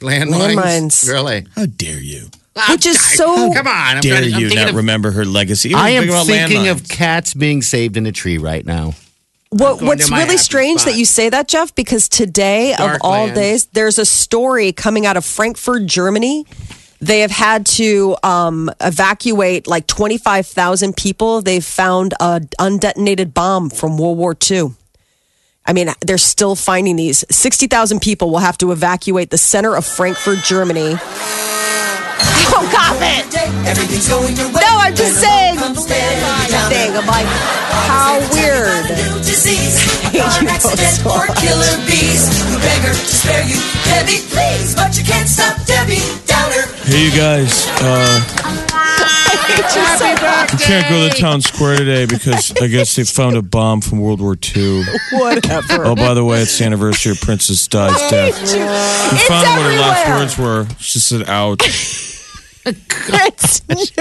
Landmines. 0.00 0.54
Landmines. 0.54 1.08
Really? 1.08 1.46
How 1.56 1.66
dare 1.66 2.00
you? 2.00 2.28
Which 2.70 2.86
is 2.86 2.98
so- 3.00 3.52
Come 3.52 3.66
on. 3.66 3.96
I'm 3.96 4.00
Dare 4.00 4.18
trying 4.20 4.30
to- 4.30 4.36
I'm 4.36 4.40
you 4.40 4.48
thinking 4.48 4.64
not 4.64 4.70
of- 4.70 4.76
remember 4.76 5.10
her 5.10 5.24
legacy? 5.26 5.74
I 5.74 5.90
am 5.90 6.04
think 6.04 6.10
about 6.12 6.26
thinking 6.26 6.68
of 6.68 6.88
cats 6.88 7.34
being 7.34 7.60
saved 7.60 7.96
in 7.98 8.06
a 8.06 8.12
tree 8.12 8.38
right 8.38 8.64
now. 8.64 8.94
What, 9.50 9.80
what's 9.80 10.10
really 10.10 10.36
strange 10.38 10.80
spot. 10.80 10.92
that 10.92 10.98
you 10.98 11.04
say 11.04 11.30
that, 11.30 11.46
Jeff, 11.46 11.74
because 11.74 12.08
today 12.08 12.74
of 12.74 12.98
all 13.00 13.24
land. 13.24 13.34
days, 13.36 13.66
there's 13.66 13.98
a 13.98 14.04
story 14.04 14.72
coming 14.72 15.06
out 15.06 15.16
of 15.16 15.24
Frankfurt, 15.24 15.86
Germany. 15.86 16.44
They 17.00 17.20
have 17.20 17.30
had 17.30 17.66
to 17.66 18.16
um, 18.22 18.70
evacuate 18.80 19.66
like 19.66 19.86
25,000 19.86 20.96
people. 20.96 21.42
They've 21.42 21.64
found 21.64 22.14
a 22.20 22.40
undetonated 22.58 23.34
bomb 23.34 23.70
from 23.70 23.98
World 23.98 24.18
War 24.18 24.36
II. 24.50 24.70
I 25.66 25.72
mean, 25.72 25.88
they're 26.00 26.18
still 26.18 26.54
finding 26.54 26.96
these. 26.96 27.24
60,000 27.30 28.00
people 28.00 28.30
will 28.30 28.38
have 28.38 28.56
to 28.58 28.72
evacuate 28.72 29.30
the 29.30 29.38
center 29.38 29.76
of 29.76 29.84
Frankfurt, 29.84 30.44
Germany. 30.44 30.96
Oh, 32.48 32.68
God, 32.72 32.98
man. 33.00 33.24
Everything's 33.66 34.08
going 34.08 34.34
your 34.36 34.46
way. 34.46 34.60
No, 34.62 34.78
I'm 34.78 34.94
just 34.94 35.20
saying. 35.20 35.56
Comes 35.56 35.82
staring 35.82 36.20
down. 36.50 36.70
Thing. 36.70 36.96
I'm 36.96 37.06
like, 37.06 37.26
how 37.26 38.18
weird. 38.32 39.15
New 40.16 40.22
disease, 40.24 40.40
you 40.42 40.48
accident, 40.48 41.04
or 41.04 41.26
killer 41.36 41.76
bees. 41.84 42.24
You 42.48 42.56
beg 42.58 42.80
her 42.88 42.92
to 42.92 43.06
spare 43.06 43.44
you, 43.44 43.60
Debbie, 43.84 44.24
please, 44.32 44.74
but 44.74 44.96
you 44.96 45.04
can't 45.04 45.28
stop 45.28 45.60
Debbie 45.66 46.00
Downer. 46.24 46.64
Hey, 46.88 47.04
you 47.04 47.10
guys. 47.12 47.66
Uh, 47.82 48.24
we 50.52 50.58
can't 50.58 50.88
go 50.88 51.06
to 51.08 51.14
the 51.14 51.16
town 51.18 51.42
square 51.42 51.76
today 51.76 52.06
because 52.06 52.52
I 52.60 52.66
guess 52.68 52.96
they 52.96 53.04
found 53.04 53.36
a 53.36 53.42
bomb 53.42 53.80
from 53.82 54.00
World 54.00 54.20
War 54.22 54.36
II. 54.56 54.84
Whatever. 55.12 55.84
Oh, 55.84 55.94
by 55.94 56.14
the 56.14 56.24
way, 56.24 56.40
it's 56.40 56.58
the 56.58 56.64
anniversary 56.64 57.12
of 57.12 57.20
Princess 57.20 57.66
Di's 57.68 58.10
death. 58.10 58.40
We 58.40 58.58
It's 59.18 59.28
found 59.28 59.46
out 59.46 59.58
what 59.58 59.70
her 59.70 59.78
last 59.78 60.08
words 60.08 60.38
were. 60.38 60.66
She 60.78 60.98
said, 60.98 61.28
ouch. 61.28 61.60
it's 62.66 63.68
news. 63.68 63.92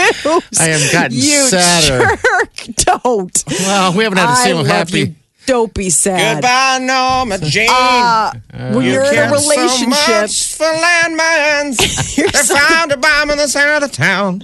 I 0.59 0.69
am 0.69 0.91
gotten 0.93 1.17
you 1.17 1.47
sadder. 1.47 2.15
jerk. 2.15 2.75
Don't. 2.77 3.43
Well, 3.49 3.93
we 3.97 4.03
haven't 4.05 4.17
had 4.17 4.31
a 4.33 4.35
single 4.37 4.63
happy. 4.63 4.99
you. 4.99 5.15
Don't 5.45 5.73
be 5.73 5.89
sad. 5.89 6.37
Goodbye, 6.37 6.79
Norma 6.81 7.37
Jean. 7.39 7.67
Uh, 7.69 8.31
when 8.73 8.85
you're 8.85 9.03
in 9.03 9.17
a 9.17 9.31
relationship, 9.31 10.29
for 10.57 10.65
landmines. 10.65 12.17
You're 12.17 12.29
they 12.29 12.39
so- 12.39 12.55
found 12.55 12.91
a 12.91 12.97
bomb 12.97 13.29
in 13.29 13.37
the 13.37 13.47
center 13.47 13.73
of 13.73 13.81
the 13.81 13.87
town. 13.87 14.41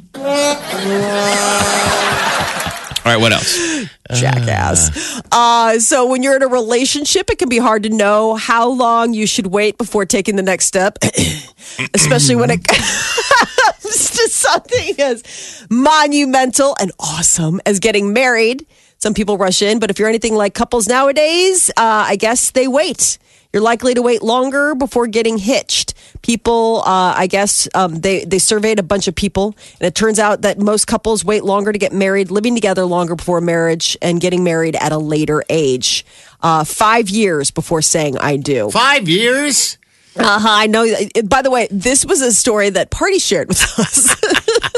All 3.03 3.11
right, 3.11 3.17
what 3.19 3.31
else? 3.31 3.57
jackass. 4.13 5.21
Uh, 5.31 5.79
so 5.79 6.05
when 6.05 6.21
you're 6.21 6.35
in 6.35 6.43
a 6.43 6.47
relationship, 6.47 7.31
it 7.31 7.39
can 7.39 7.49
be 7.49 7.57
hard 7.57 7.81
to 7.83 7.89
know 7.89 8.35
how 8.35 8.69
long 8.69 9.13
you 9.15 9.25
should 9.25 9.47
wait 9.47 9.77
before 9.79 10.05
taking 10.05 10.35
the 10.35 10.43
next 10.43 10.65
step, 10.65 10.99
especially 11.95 12.35
when 12.35 12.51
it 12.51 12.63
comes 12.67 14.09
to 14.11 14.29
something 14.29 14.99
as 14.99 15.65
monumental 15.69 16.75
and 16.79 16.91
awesome 16.99 17.59
as 17.65 17.79
getting 17.79 18.13
married. 18.13 18.67
Some 19.01 19.15
people 19.15 19.35
rush 19.35 19.63
in, 19.63 19.79
but 19.79 19.89
if 19.89 19.97
you're 19.97 20.07
anything 20.07 20.35
like 20.35 20.53
couples 20.53 20.87
nowadays, 20.87 21.71
uh, 21.71 22.05
I 22.07 22.17
guess 22.17 22.51
they 22.51 22.67
wait. 22.67 23.17
You're 23.51 23.63
likely 23.63 23.95
to 23.95 24.01
wait 24.03 24.21
longer 24.21 24.75
before 24.75 25.07
getting 25.07 25.39
hitched. 25.39 25.95
People, 26.21 26.83
uh, 26.85 27.15
I 27.17 27.25
guess, 27.25 27.67
um, 27.73 27.95
they 27.95 28.25
they 28.25 28.37
surveyed 28.37 28.77
a 28.77 28.83
bunch 28.83 29.07
of 29.07 29.15
people, 29.15 29.55
and 29.79 29.87
it 29.87 29.95
turns 29.95 30.19
out 30.19 30.43
that 30.43 30.59
most 30.59 30.85
couples 30.85 31.25
wait 31.25 31.43
longer 31.43 31.71
to 31.71 31.79
get 31.79 31.91
married, 31.91 32.29
living 32.29 32.53
together 32.53 32.85
longer 32.85 33.15
before 33.15 33.41
marriage, 33.41 33.97
and 34.03 34.21
getting 34.21 34.43
married 34.43 34.75
at 34.75 34.91
a 34.91 34.99
later 34.99 35.43
age. 35.49 36.05
Uh, 36.39 36.63
five 36.63 37.09
years 37.09 37.49
before 37.49 37.81
saying 37.81 38.19
"I 38.19 38.37
do." 38.37 38.69
Five 38.69 39.09
years? 39.09 39.79
Uh-huh, 40.15 40.47
I 40.47 40.67
know. 40.67 40.85
By 41.23 41.41
the 41.41 41.49
way, 41.49 41.67
this 41.71 42.05
was 42.05 42.21
a 42.21 42.31
story 42.31 42.69
that 42.69 42.91
Party 42.91 43.17
shared 43.17 43.47
with 43.47 43.63
us. 43.79 44.15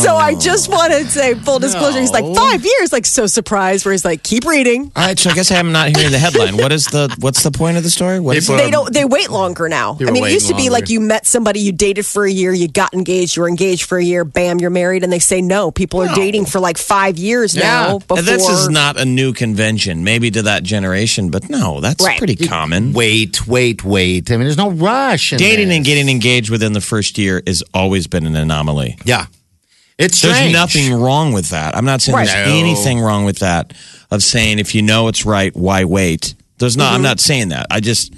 So 0.00 0.16
I 0.16 0.34
just 0.34 0.68
wanted 0.70 1.04
to 1.04 1.10
say 1.10 1.34
full 1.34 1.58
disclosure. 1.58 2.00
He's 2.00 2.10
like 2.12 2.24
five 2.34 2.64
years, 2.64 2.92
like 2.92 3.04
so 3.06 3.26
surprised. 3.26 3.84
Where 3.84 3.92
he's 3.92 4.04
like, 4.04 4.22
keep 4.22 4.44
reading. 4.44 4.90
All 4.96 5.06
right, 5.06 5.18
so 5.18 5.30
I 5.30 5.34
guess 5.34 5.50
I'm 5.50 5.72
not 5.72 5.94
hearing 5.94 6.10
the 6.12 6.18
headline. 6.18 6.56
What 6.56 6.72
is 6.72 6.86
the 6.86 7.14
what's 7.20 7.42
the 7.42 7.50
point 7.50 7.76
of 7.76 7.82
the 7.82 7.90
story? 7.90 8.18
What 8.20 8.36
is 8.36 8.46
People- 8.46 8.60
it? 8.60 8.64
They 8.64 8.70
don't. 8.70 8.92
They 8.92 9.04
wait 9.04 9.30
longer 9.30 9.68
now. 9.68 9.96
I 10.00 10.10
mean, 10.10 10.24
it 10.24 10.32
used 10.32 10.46
to 10.48 10.54
waiting 10.54 10.66
be 10.66 10.70
like 10.70 10.88
you 10.88 11.00
met 11.00 11.26
somebody, 11.26 11.60
you 11.60 11.72
dated 11.72 12.06
for 12.06 12.24
a 12.24 12.30
year, 12.30 12.52
you 12.52 12.68
got 12.68 12.94
engaged, 12.94 13.36
you 13.36 13.42
were 13.42 13.48
engaged 13.48 13.84
for 13.84 13.98
a 13.98 14.04
year, 14.04 14.24
bam, 14.24 14.58
you're 14.58 14.70
married, 14.70 15.02
and 15.04 15.12
they 15.12 15.18
say 15.18 15.42
no. 15.42 15.70
People 15.70 16.00
are 16.02 16.14
dating 16.14 16.46
for 16.46 16.60
like 16.60 16.78
five 16.78 17.18
years 17.18 17.54
now. 17.56 17.92
Yeah. 17.94 17.98
Before 17.98 18.18
And 18.18 18.26
This 18.26 18.48
is 18.48 18.68
not 18.68 18.98
a 18.98 19.04
new 19.04 19.32
convention, 19.32 20.02
maybe 20.04 20.30
to 20.30 20.42
that 20.42 20.62
generation, 20.62 21.30
but 21.30 21.48
no, 21.50 21.80
that's 21.80 22.04
Right. 22.04 22.18
pretty 22.18 22.36
common. 22.36 22.92
Wait, 22.92 23.46
wait, 23.46 23.84
wait. 23.84 24.30
I 24.30 24.34
mean, 24.36 24.44
there's 24.44 24.56
no 24.56 24.70
rush. 24.70 25.32
in 25.32 25.38
Dating 25.38 25.68
this. 25.68 25.76
and 25.76 25.84
getting 25.84 26.08
engaged 26.08 26.50
within 26.50 26.72
the 26.72 26.80
first 26.80 27.18
year 27.18 27.42
has 27.46 27.62
always 27.74 28.06
been 28.06 28.24
an 28.26 28.36
anomaly. 28.36 28.69
Yeah. 29.04 29.26
It's 29.98 30.22
There's 30.22 30.34
strange. 30.34 30.52
nothing 30.52 30.94
wrong 30.94 31.32
with 31.32 31.50
that. 31.50 31.76
I'm 31.76 31.84
not 31.84 32.00
saying 32.00 32.16
Right. 32.16 32.26
there's 32.26 32.48
No. 32.48 32.54
anything 32.54 33.00
wrong 33.00 33.24
with 33.24 33.40
that. 33.40 33.74
Of 34.10 34.24
saying 34.24 34.58
if 34.58 34.74
you 34.74 34.82
know 34.82 35.06
it's 35.08 35.24
right, 35.24 35.54
why 35.54 35.84
wait? 35.84 36.34
There's 36.58 36.76
not. 36.76 36.88
I'm 36.88 36.96
mm-hmm. 36.96 37.04
not 37.04 37.20
saying 37.20 37.50
that. 37.50 37.66
I 37.70 37.80
just 37.80 38.12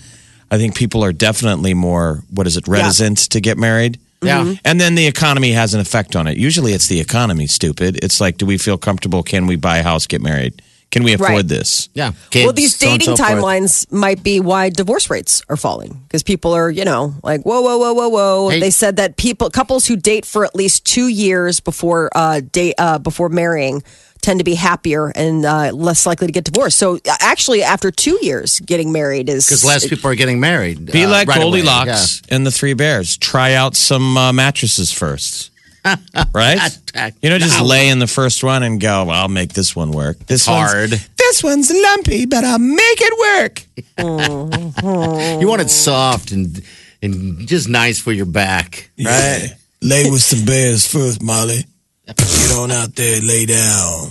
I 0.50 0.58
think 0.58 0.74
people 0.74 1.02
are 1.04 1.12
definitely 1.12 1.74
more 1.74 2.22
what 2.30 2.46
is 2.46 2.56
it 2.56 2.68
reticent 2.68 3.18
to 3.30 3.40
get 3.40 3.58
married. 3.58 3.98
Yeah. 4.22 4.42
Mm-hmm. 4.42 4.52
And 4.64 4.80
then 4.80 4.94
the 4.94 5.06
economy 5.06 5.52
has 5.52 5.74
an 5.74 5.80
effect 5.80 6.14
on 6.14 6.26
it. 6.26 6.36
Usually 6.36 6.72
it's 6.72 6.86
the 6.86 7.00
economy, 7.00 7.46
stupid. 7.46 8.02
It's 8.04 8.20
like, 8.20 8.38
do 8.38 8.46
we 8.46 8.56
feel 8.58 8.78
comfortable? 8.78 9.22
Can 9.22 9.46
we 9.46 9.56
buy 9.56 9.78
a 9.78 9.82
house, 9.82 10.06
get 10.06 10.22
married? 10.22 10.62
Can 10.92 11.04
we 11.04 11.14
afford 11.14 11.30
Right. 11.30 11.48
this? 11.48 11.88
Yeah. 11.94 12.12
well, 12.34 12.52
these 12.52 12.76
so 12.76 12.86
on 12.86 12.92
and 12.92 13.00
dating 13.00 13.16
so 13.16 13.24
forth. 13.24 13.38
timelines 13.38 13.90
might 13.90 14.22
be 14.22 14.38
why 14.40 14.68
divorce 14.68 15.08
rates 15.10 15.42
are 15.48 15.56
falling 15.56 16.00
because 16.06 16.22
people 16.22 16.52
are, 16.52 16.70
you 16.70 16.84
know, 16.84 17.14
like 17.24 17.42
whoa, 17.42 17.62
whoa, 17.62 17.78
whoa, 17.78 17.94
whoa, 17.94 18.08
whoa. 18.08 18.48
Hey. 18.50 18.60
They 18.60 18.70
said 18.70 18.96
that 18.96 19.16
people, 19.16 19.48
couples 19.50 19.86
who 19.86 19.96
date 19.96 20.26
for 20.26 20.44
at 20.44 20.54
least 20.54 20.84
two 20.84 21.08
years 21.08 21.60
before 21.60 22.10
uh, 22.14 22.42
date 22.52 22.74
uh, 22.78 22.98
before 22.98 23.30
marrying 23.30 23.82
tend 24.20 24.38
to 24.38 24.44
be 24.44 24.54
happier 24.54 25.10
and 25.16 25.44
uh, 25.44 25.72
less 25.72 26.06
likely 26.06 26.28
to 26.28 26.32
get 26.32 26.44
divorced. 26.44 26.78
So 26.78 26.96
uh, 26.96 27.16
actually, 27.20 27.62
after 27.62 27.90
two 27.90 28.18
years, 28.22 28.60
getting 28.60 28.92
married 28.92 29.28
is 29.28 29.46
Because 29.46 29.64
less 29.64 29.88
people 29.88 30.10
are 30.10 30.14
getting 30.14 30.40
married. 30.40 30.92
Be 30.92 31.04
uh, 31.04 31.10
like 31.10 31.26
right 31.26 31.38
away. 31.38 31.62
Goldilocks 31.62 32.22
and 32.28 32.46
the 32.46 32.50
Three 32.52 32.74
Bears. 32.74 33.16
Try 33.16 33.54
out 33.54 33.74
some 33.76 34.16
uh, 34.16 34.32
mattresses 34.32 34.92
first. 34.92 35.51
right? 36.34 36.78
You 37.22 37.30
know, 37.30 37.38
just 37.38 37.60
lay 37.60 37.88
in 37.88 37.98
the 37.98 38.06
first 38.06 38.44
one 38.44 38.62
and 38.62 38.80
go, 38.80 39.04
well, 39.04 39.16
I'll 39.22 39.28
make 39.28 39.52
this 39.52 39.74
one 39.74 39.90
work. 39.90 40.18
This 40.26 40.46
one's- 40.46 40.72
hard. 40.72 40.90
This 40.90 41.42
one's 41.42 41.70
lumpy, 41.72 42.26
but 42.26 42.44
I'll 42.44 42.58
make 42.58 43.00
it 43.00 43.14
work. 43.18 43.64
You 45.40 45.48
want 45.48 45.62
it 45.62 45.70
soft 45.70 46.30
and 46.32 46.62
and 47.02 47.46
just 47.48 47.68
nice 47.68 47.98
for 47.98 48.12
your 48.12 48.26
back, 48.26 48.90
right? 49.02 49.48
Lay 49.80 50.10
with 50.10 50.22
some 50.22 50.44
bears 50.44 50.86
first, 50.86 51.22
Molly. 51.22 51.64
Get 52.06 52.52
on 52.56 52.70
out 52.70 52.94
there, 52.94 53.20
lay 53.22 53.46
down. 53.46 54.10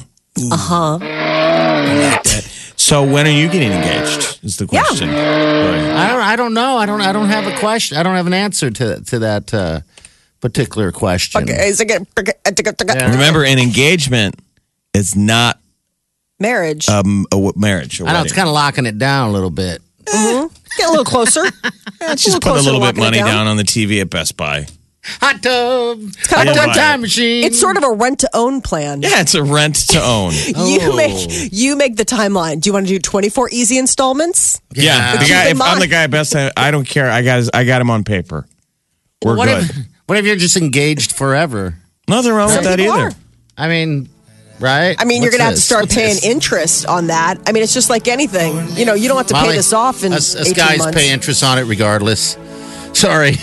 uh 0.52 0.58
huh. 0.58 2.22
So 2.76 3.04
when 3.04 3.28
are 3.28 3.32
you 3.32 3.48
getting 3.50 3.72
engaged? 3.72 4.40
Is 4.44 4.58
the 4.58 4.66
question. 4.68 5.10
Right. 5.10 5.18
I 5.18 6.08
don't. 6.10 6.22
I 6.22 6.36
don't 6.36 6.54
know. 6.54 6.78
I 6.78 6.86
don't. 6.86 7.02
I 7.02 7.12
don't 7.14 7.28
have 7.30 7.46
a 7.48 7.58
question. 7.60 7.98
I 7.98 8.04
don't 8.04 8.16
have 8.16 8.28
an 8.28 8.34
answer 8.34 8.72
to 8.72 9.02
to 9.02 9.20
that 9.20 9.54
uh, 9.54 9.82
particular 10.42 10.92
question. 10.92 11.46
Remember, 11.46 13.44
an 13.46 13.60
engagement 13.60 14.36
is 14.94 15.16
not 15.16 15.60
Marriage. 16.40 16.90
um, 16.90 17.26
a 17.32 17.36
w- 17.36 17.54
marriage. 17.56 18.02
a 18.02 18.06
I 18.06 18.14
know 18.14 18.20
it's 18.20 18.24
wedding. 18.32 18.36
kind 18.36 18.48
of 18.50 18.54
locking 18.54 18.86
it 18.88 18.98
down 18.98 19.30
a 19.30 19.32
little 19.32 19.50
bit. 19.52 19.82
Get 20.06 20.88
a 20.88 20.90
little 20.90 21.06
closer. 21.06 21.42
Let's 22.02 22.24
just 22.24 22.42
put 22.42 22.50
a 22.50 22.52
closer 22.52 22.64
to 22.66 22.72
little 22.72 22.80
bit 22.80 22.86
locking 22.98 23.04
money 23.04 23.18
down. 23.20 23.28
down 23.28 23.48
on 23.48 23.58
the 23.58 23.64
TV 23.64 24.02
at 24.02 24.10
Best 24.10 24.36
Buy. 24.38 24.66
Hot 25.04 25.42
tub, 25.42 26.00
hot 26.28 26.46
kinda 26.46 26.54
tub 26.54 26.68
like- 26.68 26.76
time 26.78 27.02
machine. 27.02 27.44
It's 27.44 27.60
sort 27.60 27.76
of 27.78 27.84
a 27.84 27.92
rent 27.92 28.20
to 28.20 28.30
own 28.36 28.62
plan. 28.62 29.02
Yeah, 29.02 29.22
it's 29.22 29.34
a 29.34 29.42
rent 29.44 29.76
to 29.90 30.02
own. 30.04 30.32
You 30.48 30.54
Oh. 30.82 30.96
make 30.96 31.50
you 31.52 31.76
make 31.76 31.96
the 31.96 32.06
timeline. 32.06 32.62
Do 32.62 32.70
you 32.70 32.74
want 32.74 32.88
to 32.88 32.94
do 32.94 33.00
24 33.00 33.50
easy 33.52 33.78
installments? 33.80 34.62
Yeah, 34.76 35.14
the 35.14 35.20
Keep 35.20 35.28
guy. 35.30 35.46
in 35.46 35.56
If 35.56 35.62
I'm 35.62 35.76
the 35.76 35.80
mind- 35.82 35.92
guy 35.92 36.04
at 36.04 36.12
Best 36.12 36.34
Buy, 36.34 36.52
I 36.56 36.70
don't 36.72 36.86
care. 36.88 37.10
I 37.10 37.22
got. 37.24 37.38
His, 37.38 37.50
I 37.54 37.64
got 37.64 37.82
him 37.82 37.90
on 37.90 38.04
paper. 38.04 38.46
We're 39.24 39.36
what 39.38 39.48
good. 39.48 39.64
if 39.70 39.76
what 40.12 40.18
if 40.18 40.26
you're 40.26 40.36
just 40.36 40.58
engaged 40.58 41.14
forever? 41.14 41.74
Nothing 42.10 42.34
wrong 42.34 42.50
with 42.50 42.66
that 42.66 42.78
people 42.80 42.96
either. 42.96 43.06
are. 43.06 43.12
I 43.58 43.70
mean, 43.70 44.10
right? 44.60 44.94
I 45.00 45.06
mean, 45.06 45.22
you're 45.24 45.32
What's 45.32 45.38
going 45.38 45.40
to 45.40 45.44
have 45.46 45.52
to 45.54 45.56
this? 45.56 45.64
start 45.64 45.84
What's 45.84 45.96
paying 45.96 46.16
this? 46.16 46.26
interest 46.26 46.86
on 46.86 47.08
that. 47.08 47.38
I 47.48 47.54
mean, 47.54 47.64
it's 47.64 47.74
just 47.74 47.90
like 47.90 48.10
anything. 48.10 48.68
You 48.76 48.84
know, 48.84 48.94
you 48.94 49.08
don't 49.08 49.16
have 49.16 49.28
to 49.28 49.36
pay 49.36 49.42
Molly, 49.44 49.56
this 49.56 49.72
off 49.72 50.04
in 50.04 50.12
us, 50.12 50.36
us 50.36 50.50
18 50.50 50.54
guys 50.54 50.80
months. 50.80 50.98
pay 50.98 51.14
interest 51.14 51.46
on 51.46 51.60
it 51.60 51.62
regardless. 51.62 52.38
Sorry. 52.92 53.36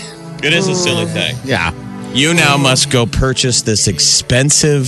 It 0.43 0.53
is 0.53 0.67
a 0.67 0.75
silly 0.75 1.07
thing. 1.07 1.35
Yeah. 1.43 1.73
You 2.13 2.35
now 2.35 2.55
must 2.55 2.91
go 2.91 3.07
purchase 3.07 3.63
this 3.63 3.87
expensive 3.87 4.85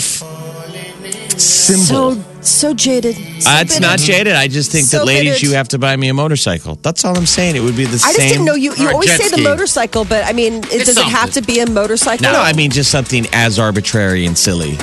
symbol. 1.35 2.13
so 2.13 2.23
so 2.49 2.73
jaded. 2.73 3.15
So 3.39 3.49
Uh, 3.49 3.61
it's 3.61 3.75
bitter. 3.75 3.81
not 3.87 3.99
jaded. 3.99 4.33
I 4.35 4.47
just 4.47 4.71
think 4.71 4.87
So 4.87 4.99
that 4.99 5.05
ladies, 5.05 5.33
bitter. 5.35 5.45
you 5.47 5.53
have 5.53 5.67
to 5.69 5.77
buy 5.79 5.95
me 5.95 6.07
a 6.09 6.13
motorcycle. 6.13 6.79
That's 6.81 7.05
all 7.05 7.15
I'm 7.17 7.25
saying. 7.25 7.55
It 7.55 7.61
would 7.61 7.75
be 7.77 7.85
the 7.85 7.93
I 7.95 7.97
same. 7.97 8.09
I 8.09 8.13
just 8.13 8.27
didn't 8.29 8.45
know 8.45 8.55
you. 8.55 8.73
You 8.75 8.89
always 8.89 9.09
jet 9.09 9.21
say 9.21 9.35
the 9.35 9.41
motorcycle, 9.43 10.05
but 10.05 10.25
I 10.25 10.33
mean, 10.33 10.55
it, 10.55 10.73
It's 10.73 10.85
does 10.85 10.97
it 10.97 11.03
have 11.05 11.31
to 11.33 11.41
be 11.41 11.59
a 11.59 11.69
motorcycle? 11.69 12.23
No, 12.23 12.33
no, 12.33 12.39
I 12.41 12.53
mean 12.53 12.71
just 12.71 12.89
something 12.91 13.27
as 13.33 13.59
arbitrary 13.59 14.25
and 14.25 14.37
silly 14.37 14.77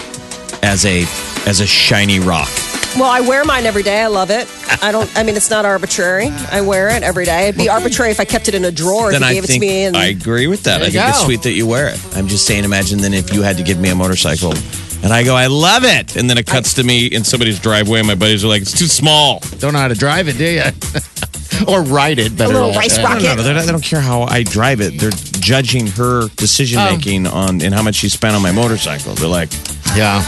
as 0.62 0.84
a 0.84 1.02
as 1.46 1.60
a 1.60 1.66
shiny 1.66 2.20
rock. 2.20 2.48
Well, 2.96 3.04
I 3.10 3.20
wear 3.20 3.44
mine 3.44 3.66
every 3.66 3.82
day. 3.82 4.00
I 4.02 4.06
love 4.06 4.30
it. 4.30 4.48
I 4.82 4.90
don't. 4.92 5.10
I 5.16 5.22
mean, 5.22 5.36
it's 5.36 5.50
not 5.50 5.64
arbitrary. 5.66 6.28
I 6.50 6.62
wear 6.62 6.88
it 6.88 7.02
every 7.02 7.26
day. 7.26 7.48
It'd 7.48 7.58
be 7.60 7.68
arbitrary 7.68 8.10
if 8.10 8.18
I 8.18 8.24
kept 8.24 8.48
it 8.48 8.54
in 8.54 8.64
a 8.64 8.72
drawer. 8.72 9.12
then 9.12 9.22
if 9.22 9.28
you 9.28 9.30
I 9.30 9.34
gave 9.34 9.44
it 9.44 9.52
to 9.54 9.58
me. 9.60 9.82
And 9.84 9.96
I 9.96 10.06
agree 10.06 10.46
with 10.46 10.62
that. 10.64 10.80
I 10.82 10.86
you 10.86 10.92
think 10.92 11.08
it's 11.10 11.20
sweet 11.22 11.42
that 11.42 11.52
you 11.52 11.66
wear 11.66 11.88
it. 11.88 12.00
I'm 12.16 12.28
just 12.28 12.46
saying, 12.46 12.64
imagine 12.64 12.98
then 13.00 13.12
if 13.14 13.32
you 13.34 13.42
had 13.42 13.56
to 13.58 13.62
give 13.62 13.78
me 13.78 13.90
a 13.90 13.94
motorcycle, 13.94 14.54
and 15.02 15.12
I 15.12 15.22
go, 15.24 15.34
I 15.36 15.46
love 15.46 15.84
it, 15.84 16.16
and 16.16 16.28
then 16.28 16.38
it 16.38 16.46
cuts 16.46 16.74
to 16.74 16.84
me 16.84 17.06
in 17.06 17.24
somebody's 17.24 17.60
driveway, 17.60 17.98
and 18.00 18.08
my 18.08 18.14
buddies 18.14 18.44
are 18.44 18.48
like, 18.48 18.62
it's 18.62 18.76
too 18.78 18.86
small. 18.86 19.40
Don't 19.58 19.72
know 19.72 19.78
how 19.78 19.88
to 19.88 19.94
drive 19.94 20.28
it, 20.28 20.36
do 20.38 20.44
you? 20.44 20.62
or 21.68 21.82
ride 21.82 22.18
it 22.18 22.36
better. 22.36 22.52
little 22.54 22.72
rice 22.72 22.98
rocket. 22.98 23.22
No, 23.22 23.34
no, 23.34 23.42
they're 23.42 23.54
not- 23.54 23.64
they 23.66 23.72
don't 23.72 23.82
care 23.84 24.00
how 24.00 24.22
I 24.22 24.42
drive 24.42 24.80
it. 24.80 24.98
They're 25.00 25.10
judging 25.40 25.86
her 25.88 26.28
decision 26.36 26.82
making 26.84 27.26
oh. 27.26 27.32
on 27.32 27.62
and 27.62 27.72
how 27.74 27.82
much 27.82 27.96
she 27.96 28.08
spent 28.08 28.34
on 28.34 28.42
my 28.42 28.52
motorcycle. 28.52 29.14
They're 29.14 29.28
like, 29.28 29.50
Yeah. 29.96 30.22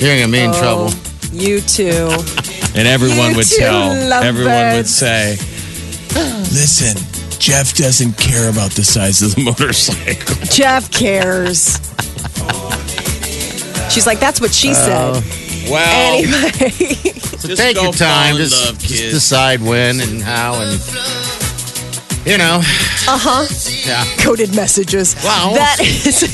You're 0.00 0.18
gonna 0.20 0.32
be 0.32 0.40
in 0.40 0.50
oh, 0.54 0.58
trouble. 0.60 0.90
you 1.32 1.60
too. 1.60 2.08
and 2.78 2.86
everyone 2.86 3.30
You 3.30 3.36
would 3.38 3.46
two 3.46 3.56
tell, 3.58 3.90
everyone 4.22 4.52
would 4.52 4.84
lovebirds. 4.84 4.88
say, 4.88 5.36
Listen, 6.52 6.96
Jeff 7.38 7.74
doesn't 7.74 8.16
care 8.18 8.48
about 8.50 8.70
the 8.72 8.84
size 8.84 9.22
of 9.22 9.34
the 9.34 9.42
motorcycle. 9.44 10.34
Jeff 10.46 10.90
cares. 10.90 11.78
She's 13.96 14.06
like, 14.06 14.20
that's 14.20 14.42
what 14.42 14.52
she 14.52 14.74
said. 14.74 15.22
Wow. 15.70 15.82
Anyway, 15.88 16.50
So 17.40 17.48
Just 17.48 17.62
take 17.62 17.76
go 17.76 17.84
your 17.84 17.92
time. 17.94 18.34
fall 18.34 18.36
in 18.36 18.48
Just, 18.48 18.66
love, 18.66 18.78
just 18.78 18.94
kids. 18.94 19.12
decide 19.14 19.62
when 19.62 20.00
and 20.00 20.22
how 20.22 20.54
and 20.60 20.72
you 22.26 22.36
know. 22.36 22.56
uh 23.08 23.16
huh. 23.18 23.46
Yeah. 23.86 24.04
Coded 24.22 24.54
messages. 24.54 25.14
Wow. 25.24 25.52
That 25.54 25.78
is. 25.80 26.24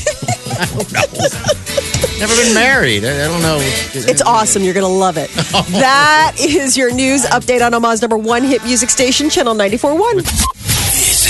I've 0.59 2.19
never 2.19 2.35
been 2.35 2.53
married. 2.55 3.05
I, 3.05 3.25
I 3.25 3.29
don't 3.29 3.43
know. 3.43 3.59
It's 3.95 4.23
awesome. 4.23 4.63
You're 4.65 4.75
going 4.75 4.87
to 4.87 4.93
love 4.93 5.17
it. 5.17 5.31
That 5.73 6.35
is 6.41 6.77
your 6.77 6.93
news 6.93 7.25
update 7.27 7.65
on 7.65 7.75
Omaha's 7.75 8.01
number 8.03 8.17
one 8.19 8.43
hit 8.43 8.65
music 8.65 8.91
station, 8.91 9.31
Channel 9.31 9.55
94.1. 9.55 10.25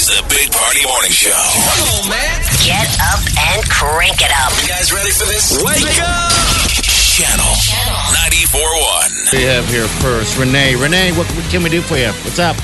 This 0.02 0.10
is 0.10 0.20
the 0.20 0.28
Big 0.34 0.50
Party 0.50 0.82
Morning 0.84 1.12
Show. 1.12 1.30
Come 1.30 1.86
on, 2.02 2.10
man. 2.10 2.42
Get 2.66 2.90
up 3.14 3.22
and 3.54 3.62
crank 3.70 4.18
it 4.18 4.32
up. 4.34 4.50
You 4.60 4.66
guys 4.66 4.92
ready 4.92 5.12
for 5.12 5.26
this? 5.26 5.54
Wake 5.62 5.78
up! 6.02 6.32
Channel 6.82 7.46
Channel 7.62 7.94
94.1. 8.50 9.32
We 9.32 9.42
have 9.44 9.64
here 9.68 9.86
first 10.02 10.36
Renee. 10.36 10.74
Renee, 10.74 11.12
what, 11.12 11.28
what 11.36 11.44
can 11.52 11.62
we 11.62 11.70
do 11.70 11.80
for 11.82 11.96
you? 11.96 12.08
What's 12.26 12.40
up? 12.40 12.56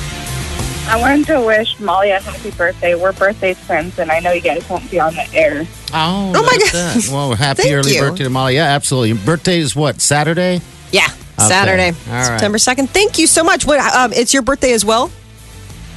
I 0.89 0.97
wanted 0.99 1.29
to 1.29 1.41
wish 1.41 1.79
Molly 1.79 2.11
a 2.11 2.19
happy 2.19 2.51
birthday. 2.51 2.97
We're 2.97 3.13
birthday 3.13 3.55
friends, 3.55 4.01
and 4.01 4.11
I 4.11 4.19
know 4.19 4.33
you 4.33 4.41
guys 4.41 4.69
won't 4.69 4.91
be 4.91 4.99
on 4.99 5.15
the 5.15 5.33
air. 5.33 5.63
Oh, 5.95 6.33
Oh, 6.35 6.43
my 6.43 6.59
God. 6.59 6.73
that. 6.73 7.09
Well, 7.13 7.35
happy 7.37 7.63
Thank 7.63 7.75
early 7.75 7.95
you. 7.95 8.01
birthday 8.01 8.25
to 8.25 8.31
Molly. 8.31 8.57
Yeah, 8.57 8.65
absolutely. 8.65 9.11
Your 9.11 9.19
birthday 9.25 9.61
is 9.61 9.77
what, 9.77 10.01
Saturday? 10.01 10.61
Yeah, 10.91 11.07
Saturday, 11.39 11.91
All 12.09 12.13
right. 12.15 12.25
September 12.27 12.59
2nd. 12.59 12.89
Thank 12.89 13.17
you 13.17 13.29
so 13.29 13.45
much. 13.45 13.65
What, 13.65 13.79
um, 13.95 14.13
it's 14.13 14.35
your 14.35 14.43
birthday 14.43 14.73
as 14.73 14.85
well? 14.85 15.13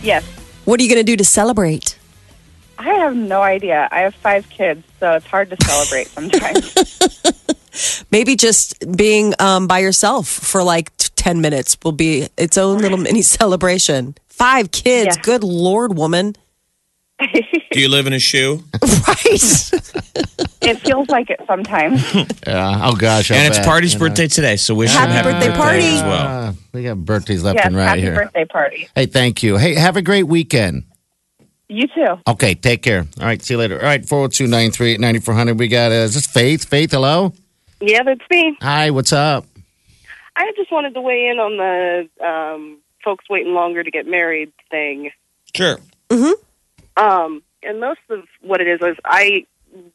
Yes. 0.04 0.24
What 0.66 0.80
are 0.80 0.84
you 0.84 0.90
going 0.90 1.00
to 1.00 1.12
do 1.12 1.18
to 1.18 1.26
celebrate? 1.26 1.98
I 2.78 2.94
have 2.96 3.16
no 3.16 3.42
idea. 3.42 3.88
I 3.92 4.02
have 4.02 4.16
five 4.16 4.50
kids, 4.50 4.84
so 5.00 5.14
it's 5.14 5.26
hard 5.26 5.50
to 5.52 5.58
celebrate 5.64 6.08
sometimes. 6.08 8.06
Maybe 8.12 8.36
just 8.36 8.96
being 8.96 9.34
um, 9.40 9.68
by 9.68 9.80
yourself 9.80 10.28
for 10.28 10.64
like 10.64 10.96
t- 10.98 11.10
10 11.16 11.42
minutes 11.42 11.78
will 11.84 11.92
be 11.92 12.28
its 12.38 12.58
own 12.58 12.80
little 12.80 12.98
mini 12.98 13.22
celebration. 13.22 14.16
Five 14.28 14.72
kids. 14.72 15.16
Yeah. 15.16 15.22
Good 15.22 15.44
Lord, 15.44 15.98
woman. 15.98 16.36
Do 17.72 17.80
you 17.80 17.88
live 17.90 18.08
in 18.08 18.14
a 18.14 18.20
shoe? 18.20 18.64
Right. 19.08 19.72
it 20.62 20.80
feels 20.82 21.10
like 21.10 21.30
it 21.30 21.40
sometimes. 21.48 22.02
Yeah. 22.48 22.80
Oh, 22.90 22.96
gosh. 22.96 23.32
I 23.32 23.36
and 23.36 23.48
it's 23.48 23.58
bet, 23.58 23.66
Party's 23.68 23.94
you 23.94 24.00
know. 24.00 24.08
birthday 24.08 24.28
today, 24.28 24.56
so 24.58 24.74
wish 24.76 24.92
Happy 24.92 25.12
him 25.12 25.16
happy 25.18 25.32
birthday, 25.32 25.48
birthday, 25.48 25.58
Party. 25.62 25.86
as 25.86 26.02
well. 26.04 26.28
Uh, 26.50 26.54
we 26.74 26.84
got 26.84 26.98
birthdays 26.98 27.44
left 27.44 27.58
yes, 27.58 27.66
and 27.68 27.76
right 27.76 27.86
happy 27.88 28.02
here. 28.02 28.16
birthday 28.16 28.46
party. 28.46 28.90
Hey, 28.96 29.06
thank 29.06 29.44
you. 29.44 29.58
Hey, 29.58 29.76
have 29.76 29.98
a 29.98 30.02
great 30.02 30.24
weekend. 30.24 30.84
You 31.68 31.88
too. 31.88 32.20
Okay, 32.28 32.54
take 32.56 32.82
care. 32.84 33.06
All 33.20 33.26
right, 33.26 33.42
see 33.42 33.54
you 33.54 33.58
later. 33.60 33.78
All 33.80 33.86
right, 33.86 34.06
402 34.06 34.46
938 34.46 35.00
9400. 35.00 35.60
We 35.60 35.68
got, 35.68 35.92
uh, 35.92 35.96
is 35.96 36.14
this 36.16 36.26
Faith? 36.28 36.66
Faith, 36.66 36.92
hello? 36.92 37.34
Yeah, 37.80 38.04
that's 38.04 38.22
me. 38.30 38.58
Hi, 38.62 38.92
what's 38.92 39.14
up? 39.14 39.46
I 40.36 40.52
just 40.56 40.72
wanted 40.72 40.94
to 40.96 41.02
weigh 41.02 41.28
in 41.28 41.40
on 41.40 41.58
the 41.58 42.26
um, 42.26 42.80
folks 43.04 43.26
waiting 43.30 43.54
longer 43.54 43.84
to 43.84 43.92
get 43.92 44.06
married 44.08 44.52
thing. 44.70 45.12
Sure. 45.56 45.80
Um, 46.98 47.44
and 47.64 47.80
most 47.80 48.00
of 48.10 48.24
what 48.42 48.62
it 48.62 48.68
is 48.68 48.82
is 48.82 48.98
I 49.06 49.46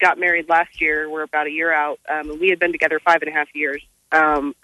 got 0.00 0.19
married 0.19 0.49
last 0.49 0.81
year. 0.81 1.11
We're 1.11 1.23
about 1.23 1.47
a 1.47 1.50
year 1.50 1.73
out. 1.73 1.99
Um, 2.09 2.31
and 2.31 2.41
we 2.41 2.49
had 2.49 2.59
been 2.59 2.73
together 2.73 3.00
five 3.05 3.23
and 3.23 3.31
a 3.31 3.35
half 3.35 3.49
years. 3.55 3.83
Um, 4.12 4.55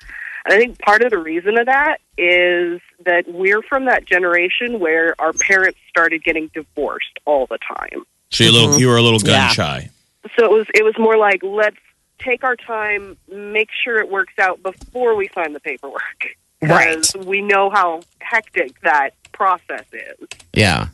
and 0.45 0.55
I 0.55 0.59
think 0.59 0.79
part 0.79 1.03
of 1.03 1.11
the 1.11 1.19
reason 1.19 1.59
of 1.59 1.67
that 1.67 1.99
is 2.19 2.81
that 3.05 3.25
we're 3.29 3.63
from 3.63 3.85
that 3.87 4.05
generation 4.07 4.81
where 4.81 5.15
our 5.21 5.33
parents 5.33 5.79
started 5.89 6.25
getting 6.25 6.51
divorced 6.55 7.19
all 7.25 7.47
the 7.47 7.59
time. 7.59 8.05
So 8.31 8.45
you're 8.45 8.53
a 8.53 8.57
little, 8.57 8.79
you 8.81 8.89
were 8.89 8.97
a 8.97 9.03
little 9.03 9.21
gun 9.21 9.35
Yeah. 9.35 9.49
shy. 9.49 9.91
So 10.39 10.45
it 10.45 10.51
was 10.51 10.67
it 10.75 10.85
was 10.85 10.95
more 10.99 11.17
like 11.17 11.43
let's 11.43 11.77
take 12.19 12.45
our 12.45 12.57
time, 12.57 13.17
make 13.29 13.69
sure 13.85 13.99
it 13.99 14.09
works 14.09 14.35
out 14.39 14.63
before 14.63 15.17
we 15.17 15.29
sign 15.35 15.53
the 15.53 15.61
paperwork. 15.61 16.37
Right. 16.63 17.05
We 17.27 17.43
know 17.43 17.71
how 17.71 18.03
hectic 18.21 18.81
that 18.83 19.11
process 19.33 19.85
is. 19.93 20.29
Yeah. 20.53 20.89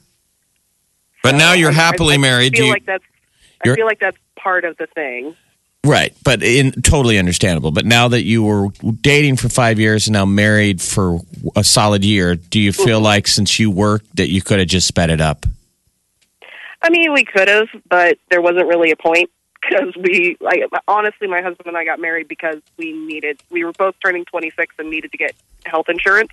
But 1.32 1.38
now 1.38 1.52
you're 1.52 1.73
happily 1.73 2.14
I, 2.14 2.18
I 2.18 2.20
married. 2.20 2.56
Feel 2.56 2.66
you- 2.66 2.73
like 2.73 2.87
that's 2.87 3.04
I 3.64 3.75
feel 3.75 3.87
like 3.87 3.99
that's 3.99 4.16
part 4.37 4.64
of 4.64 4.76
the 4.76 4.87
thing. 4.87 5.35
Right, 5.85 6.12
but 6.25 6.42
in 6.42 6.73
totally 6.82 7.18
understandable. 7.18 7.70
But 7.70 7.87
now 7.87 8.08
that 8.08 8.25
you 8.25 8.42
were 8.42 8.68
dating 9.00 9.37
for 9.37 9.49
five 9.49 9.78
years 9.78 10.08
and 10.08 10.12
now 10.14 10.25
married 10.26 10.82
for 10.82 11.20
a 11.54 11.62
solid 11.62 12.04
year, 12.04 12.35
do 12.35 12.58
you 12.58 12.73
feel 12.73 12.99
mm-hmm. 12.99 13.04
like 13.04 13.26
since 13.28 13.58
you 13.61 13.70
worked 13.70 14.16
that 14.16 14.28
you 14.28 14.42
could 14.42 14.58
have 14.58 14.68
just 14.68 14.88
sped 14.88 15.08
it 15.08 15.20
up? 15.20 15.47
I 16.82 16.90
mean, 16.90 17.12
we 17.12 17.25
could 17.25 17.49
have, 17.49 17.68
but 17.88 18.18
there 18.28 18.42
wasn't 18.42 18.66
really 18.66 18.90
a 18.90 18.97
point 18.97 19.30
because 19.62 19.94
we, 19.97 20.37
like, 20.40 20.61
honestly, 20.88 21.28
my 21.28 21.42
husband 21.42 21.66
and 21.68 21.76
I 21.76 21.85
got 21.85 22.00
married 22.00 22.28
because 22.28 22.58
we 22.76 22.92
needed, 22.92 23.40
we 23.50 23.64
were 23.64 23.73
both 23.73 23.94
turning 24.04 24.25
26 24.25 24.75
and 24.78 24.90
needed 24.90 25.12
to 25.12 25.18
get 25.18 25.35
health 25.64 25.88
insurance 25.88 26.32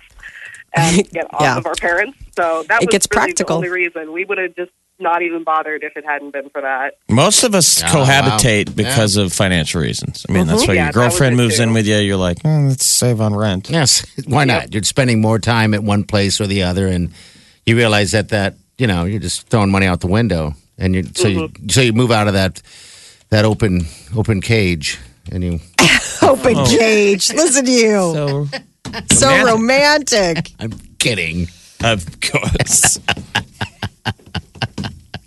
and 0.74 1.08
get 1.12 1.32
off 1.32 1.40
Yeah. 1.40 1.56
of 1.56 1.66
our 1.66 1.74
parents. 1.76 2.18
So 2.36 2.64
that 2.68 2.82
It 2.82 2.86
was 2.86 2.92
gets 2.92 3.06
really 3.10 3.26
practical. 3.26 3.60
the 3.60 3.68
only 3.68 3.84
reason. 3.84 4.12
We 4.12 4.24
would 4.24 4.38
have 4.38 4.54
just 4.56 4.72
not 4.98 5.22
even 5.22 5.44
bothered 5.44 5.82
if 5.84 5.96
it 5.96 6.04
hadn't 6.06 6.32
been 6.32 6.48
for 6.50 6.60
that. 6.62 6.94
Most 7.08 7.44
of 7.44 7.54
us 7.54 7.82
Oh, 7.82 7.86
cohabitate 7.86 8.68
wow. 8.68 8.74
because 8.76 9.16
of 9.16 9.32
financial 9.32 9.80
reasons. 9.80 10.24
I 10.28 10.32
mean, 10.32 10.46
that's 10.46 10.66
why 10.66 10.74
Yeah, 10.74 10.84
your 10.84 10.92
girlfriend 10.92 11.36
moves 11.36 11.56
too. 11.56 11.64
in 11.64 11.72
with 11.74 11.86
you. 11.86 11.96
You're 11.96 12.16
like, 12.16 12.40
"Hmm, 12.42 12.68
let's 12.68 12.84
save 12.86 13.20
on 13.20 13.34
rent. 13.34 13.68
Yes. 13.70 14.04
Why 14.26 14.44
not? 14.44 14.72
You're 14.72 14.82
spending 14.84 15.20
more 15.20 15.38
time 15.38 15.74
at 15.74 15.82
one 15.82 16.04
place 16.04 16.40
or 16.40 16.46
the 16.46 16.62
other, 16.62 16.86
and 16.86 17.10
you 17.66 17.76
realize 17.76 18.12
that 18.12 18.30
that 18.30 18.54
you 18.78 18.86
know 18.86 19.04
you're 19.04 19.20
just 19.20 19.48
throwing 19.48 19.70
money 19.70 19.86
out 19.86 20.00
the 20.00 20.06
window, 20.06 20.54
and 20.78 20.94
you 20.94 21.04
so 21.14 21.28
you 21.28 21.50
so 21.68 21.80
you 21.82 21.92
move 21.92 22.10
out 22.10 22.26
of 22.28 22.34
that 22.34 22.62
that 23.30 23.44
open 23.44 23.86
open 24.16 24.40
cage, 24.40 24.98
and 25.30 25.44
you. 25.44 25.60
Open 26.22 26.54
cage. 26.66 27.32
Listen 27.32 27.64
to 27.66 27.70
you. 27.70 27.90
So, 27.92 28.48
So 29.12 29.44
romantic. 29.44 30.50
I'm 30.58 30.72
kidding. 30.98 31.46
of 31.84 32.04
course. 32.20 32.98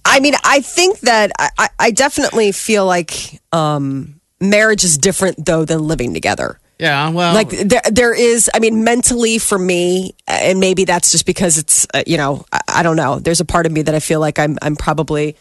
I 0.10 0.20
mean, 0.20 0.34
I 0.44 0.62
think 0.62 1.00
that 1.02 1.32
I, 1.40 1.70
I- 1.80 1.92
definitely 1.92 2.52
feel 2.52 2.86
like 2.86 3.42
um, 3.52 4.20
marriage 4.40 4.84
is 4.84 4.98
different 4.98 5.46
though 5.46 5.66
than 5.66 5.88
living 5.88 6.14
together. 6.14 6.60
Yeah. 6.80 7.10
Well, 7.10 7.34
Like 7.34 7.50
there, 7.50 7.82
there 7.92 8.14
is. 8.14 8.50
I 8.54 8.60
mean, 8.60 8.84
mentally 8.86 9.38
for 9.38 9.60
me, 9.60 10.16
and 10.28 10.60
maybe 10.60 10.86
that's 10.86 11.12
just 11.12 11.26
because 11.26 11.58
it's 11.58 11.86
uh, 11.94 12.04
you 12.08 12.16
know 12.18 12.46
I, 12.54 12.62
I 12.68 12.84
don't 12.84 12.96
know. 12.96 13.20
There's 13.20 13.42
a 13.42 13.46
part 13.46 13.66
of 13.66 13.72
me 13.72 13.82
that 13.84 13.94
I 13.96 14.00
feel 14.00 14.20
like 14.22 14.40
I'm 14.40 14.58
I'm 14.62 14.76
probably 14.78 15.36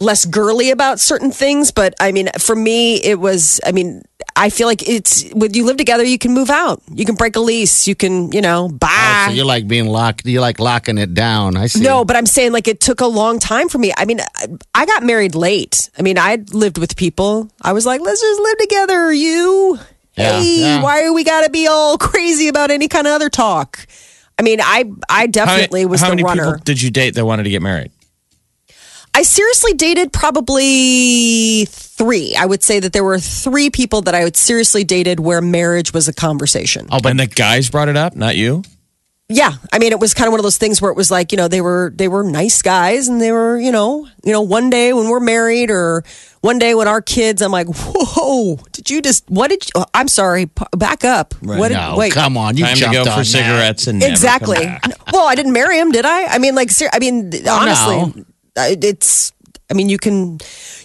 less 0.00 0.24
girly 0.24 0.70
about 0.70 1.00
certain 1.00 1.30
things, 1.32 1.70
but 1.72 1.94
I 2.00 2.12
mean, 2.12 2.28
for 2.38 2.54
me, 2.54 2.96
it 3.02 3.18
was. 3.18 3.60
I 3.66 3.72
mean, 3.72 4.02
I 4.36 4.50
feel 4.50 4.66
like 4.66 4.88
it's 4.88 5.30
when 5.32 5.54
you 5.54 5.64
live 5.64 5.76
together, 5.76 6.02
you 6.04 6.18
can 6.18 6.32
move 6.34 6.50
out, 6.50 6.82
you 6.92 7.04
can 7.04 7.14
break 7.14 7.36
a 7.36 7.40
lease, 7.40 7.86
you 7.86 7.94
can 7.94 8.32
you 8.32 8.40
know 8.40 8.68
buy. 8.68 8.88
Oh, 9.26 9.30
so 9.30 9.32
you 9.34 9.44
like 9.44 9.68
being 9.68 9.86
locked. 9.86 10.26
You 10.26 10.40
like 10.40 10.58
locking 10.58 10.98
it 10.98 11.14
down. 11.14 11.56
I 11.56 11.66
see. 11.68 11.82
No, 11.82 12.04
but 12.04 12.16
I'm 12.16 12.26
saying 12.26 12.52
like 12.52 12.66
it 12.66 12.80
took 12.80 13.00
a 13.00 13.06
long 13.06 13.38
time 13.38 13.68
for 13.68 13.78
me. 13.78 13.92
I 13.96 14.04
mean, 14.06 14.20
I- 14.20 14.46
I 14.74 14.86
got 14.86 15.04
married 15.04 15.34
late. 15.36 15.88
I 15.98 16.02
mean, 16.02 16.18
I 16.18 16.42
lived 16.52 16.78
with 16.78 16.96
people. 16.96 17.48
I 17.62 17.72
was 17.72 17.86
like, 17.86 18.00
let's 18.00 18.20
just 18.20 18.40
live 18.40 18.58
together. 18.58 19.12
You, 19.12 19.78
Yeah, 20.16 20.40
hey, 20.40 20.60
yeah. 20.60 20.82
why 20.82 21.08
we 21.10 21.22
got 21.22 21.44
to 21.44 21.50
be 21.50 21.66
all 21.68 21.96
crazy 21.98 22.48
about 22.48 22.70
any 22.72 22.88
kind 22.88 23.06
of 23.06 23.12
other 23.12 23.28
talk? 23.30 23.86
I 24.36 24.42
mean, 24.42 24.60
I 24.60 24.84
I 25.08 25.28
definitely 25.28 25.82
how, 25.82 25.88
was 25.88 26.00
how 26.00 26.08
the 26.10 26.16
many 26.16 26.24
runner. 26.24 26.44
people 26.54 26.64
did 26.64 26.82
you 26.82 26.90
date 26.90 27.14
that 27.14 27.24
wanted 27.24 27.44
to 27.44 27.50
get 27.50 27.62
married? 27.62 27.92
I 29.16 29.22
seriously 29.22 29.74
dated 29.74 30.12
probably 30.12 31.66
three. 31.66 32.34
I 32.36 32.46
would 32.46 32.62
say 32.62 32.80
that 32.80 32.92
there 32.92 33.04
were 33.04 33.18
three 33.18 33.70
people 33.70 34.02
that 34.02 34.14
I 34.14 34.24
would 34.24 34.36
seriously 34.36 34.82
dated 34.82 35.20
where 35.20 35.40
marriage 35.40 35.92
was 35.94 36.08
a 36.08 36.12
conversation. 36.12 36.88
Oh, 36.90 36.98
but 37.00 37.10
and 37.10 37.20
the 37.20 37.28
guys 37.28 37.70
brought 37.70 37.88
it 37.88 37.96
up, 37.96 38.16
not 38.16 38.36
you. 38.36 38.62
Yeah, 39.30 39.52
I 39.72 39.78
mean, 39.78 39.92
it 39.92 40.00
was 40.00 40.12
kind 40.12 40.26
of 40.26 40.32
one 40.32 40.40
of 40.40 40.42
those 40.42 40.58
things 40.58 40.82
where 40.82 40.90
it 40.90 40.98
was 40.98 41.10
like, 41.10 41.32
you 41.32 41.38
know, 41.38 41.48
they 41.48 41.62
were 41.62 41.92
they 41.94 42.08
were 42.08 42.22
nice 42.24 42.60
guys, 42.60 43.08
and 43.08 43.22
they 43.22 43.32
were, 43.32 43.58
you 43.58 43.72
know, 43.72 44.06
you 44.22 44.32
know, 44.32 44.42
one 44.42 44.68
day 44.68 44.92
when 44.92 45.08
we're 45.08 45.18
married, 45.18 45.70
or 45.70 46.04
one 46.42 46.58
day 46.58 46.74
when 46.74 46.88
our 46.88 47.00
kids, 47.00 47.40
I'm 47.40 47.50
like, 47.50 47.68
whoa, 47.70 48.58
did 48.72 48.90
you 48.90 49.00
just? 49.00 49.24
What 49.30 49.48
did? 49.48 49.64
You, 49.64 49.70
oh, 49.76 49.86
I'm 49.94 50.08
sorry, 50.08 50.50
back 50.76 51.06
up. 51.06 51.32
What 51.40 51.68
did? 51.68 51.74
no, 51.74 51.96
wait, 51.96 52.12
come 52.12 52.36
on. 52.36 52.58
You 52.58 52.64
Time 52.64 52.74
to 52.74 52.80
jumped 52.80 52.94
go 52.96 53.00
on 53.00 53.06
for 53.06 53.20
that. 53.20 53.24
cigarettes 53.24 53.86
and 53.86 53.98
never 53.98 54.12
exactly. 54.12 54.56
come 54.56 54.66
back. 54.66 55.12
Well, 55.12 55.26
I 55.26 55.34
didn't 55.34 55.54
marry 55.54 55.78
him, 55.78 55.90
did 55.90 56.04
I? 56.04 56.26
I 56.26 56.36
mean, 56.36 56.54
like, 56.54 56.70
ser- 56.70 56.90
I 56.92 56.98
mean, 56.98 57.32
honestly, 57.48 57.96
no. 57.96 58.24
I- 58.56 58.76
it's. 58.80 59.32
I 59.70 59.74
mean, 59.74 59.88
you 59.88 59.96
can, 59.96 60.38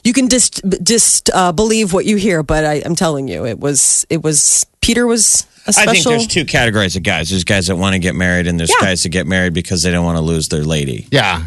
you 0.05 0.13
can 0.13 0.29
just 0.29 0.62
just 0.82 1.29
uh, 1.34 1.51
believe 1.51 1.91
what 1.91 2.05
you 2.05 2.15
hear, 2.15 2.43
but 2.43 2.63
I, 2.65 2.82
I'm 2.86 2.95
telling 2.95 3.27
you, 3.27 3.45
it 3.45 3.60
was 3.60 4.05
it 4.10 4.23
was 4.23 4.65
Peter 4.82 5.05
was 5.05 5.45
a 5.67 5.73
special. 5.73 5.89
I 5.89 5.93
think 5.93 6.05
there's 6.05 6.27
two 6.27 6.45
categories 6.45 6.95
of 6.95 7.03
guys. 7.03 7.29
There's 7.29 7.43
guys 7.43 7.67
that 7.67 7.75
want 7.75 7.93
to 7.93 7.99
get 7.99 8.15
married, 8.15 8.47
and 8.47 8.58
there's 8.58 8.69
Yeah. 8.79 8.88
guys 8.88 9.03
that 9.03 9.10
get 9.10 9.27
married 9.27 9.53
because 9.53 9.84
they 9.84 9.91
don't 9.91 10.05
want 10.05 10.17
to 10.17 10.21
lose 10.23 10.47
their 10.47 10.63
lady. 10.63 11.08
Yeah. 11.12 11.43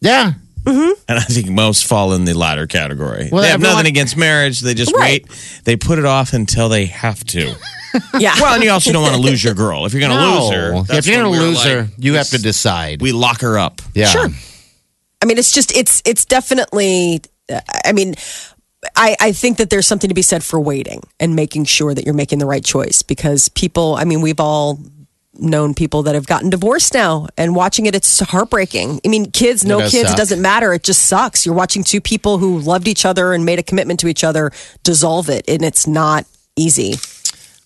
Yeah. 0.00 0.32
And 0.64 0.94
I 1.08 1.20
think 1.20 1.48
most 1.50 1.84
fall 1.84 2.14
in 2.14 2.24
the 2.24 2.34
latter 2.34 2.66
category. 2.66 3.28
Well, 3.30 3.42
they 3.42 3.48
have 3.48 3.56
everyone- 3.56 3.76
nothing 3.76 3.88
against 3.90 4.16
marriage. 4.16 4.60
They 4.60 4.74
just 4.74 4.92
Right. 4.94 5.24
wait. 5.28 5.60
They 5.64 5.76
put 5.76 5.98
it 5.98 6.04
off 6.06 6.32
until 6.32 6.68
they 6.68 6.86
have 6.86 7.22
to. 7.24 7.54
yeah. 8.18 8.34
Well, 8.40 8.54
and 8.54 8.62
you 8.64 8.70
also 8.70 8.92
don't 8.92 9.02
want 9.02 9.14
to 9.16 9.20
lose 9.20 9.42
your 9.44 9.54
girl. 9.54 9.84
If 9.86 9.92
you're 9.92 10.00
going 10.00 10.12
to 10.12 10.16
No. 10.16 10.40
lose 10.46 10.54
her, 10.54 10.96
if 10.98 11.06
you're 11.06 11.16
going 11.20 11.32
to 11.34 11.38
we're 11.38 11.46
lose 11.46 11.62
her, 11.64 11.88
you 11.98 12.14
have 12.14 12.28
to 12.30 12.38
decide. 12.40 13.02
We 13.02 13.12
lock 13.12 13.40
her 13.42 13.58
up. 13.58 13.82
yeah. 13.94 14.06
Sure. 14.06 14.28
I 15.22 15.24
mean, 15.24 15.38
it's 15.38 15.52
just 15.52 15.74
it's 15.76 16.02
it's 16.04 16.24
definitely. 16.24 17.22
I 17.84 17.92
mean, 17.92 18.14
I 18.96 19.16
I 19.20 19.32
think 19.32 19.58
that 19.58 19.70
there's 19.70 19.86
something 19.86 20.08
to 20.08 20.14
be 20.14 20.22
said 20.22 20.42
for 20.42 20.58
waiting 20.60 21.02
and 21.20 21.36
making 21.36 21.64
sure 21.66 21.94
that 21.94 22.04
you're 22.04 22.14
making 22.14 22.40
the 22.40 22.46
right 22.46 22.64
choice 22.64 23.02
because 23.02 23.48
people. 23.48 23.94
I 23.94 24.04
mean, 24.04 24.20
we've 24.20 24.40
all 24.40 24.80
known 25.34 25.72
people 25.74 26.02
that 26.02 26.14
have 26.14 26.26
gotten 26.26 26.50
divorced 26.50 26.92
now 26.92 27.26
and 27.38 27.56
watching 27.56 27.86
it 27.86 27.94
it's 27.94 28.20
heartbreaking 28.20 29.00
i 29.02 29.08
mean 29.08 29.30
kids 29.30 29.64
no 29.64 29.80
does 29.80 29.90
kids 29.90 30.10
suck. 30.10 30.16
it 30.16 30.20
doesn't 30.20 30.42
matter 30.42 30.74
it 30.74 30.82
just 30.82 31.06
sucks 31.06 31.46
you're 31.46 31.54
watching 31.54 31.82
two 31.82 32.02
people 32.02 32.36
who 32.36 32.58
loved 32.58 32.86
each 32.86 33.06
other 33.06 33.32
and 33.32 33.42
made 33.42 33.58
a 33.58 33.62
commitment 33.62 33.98
to 33.98 34.08
each 34.08 34.22
other 34.22 34.52
dissolve 34.82 35.30
it 35.30 35.42
and 35.48 35.62
it's 35.62 35.86
not 35.86 36.26
easy 36.54 36.96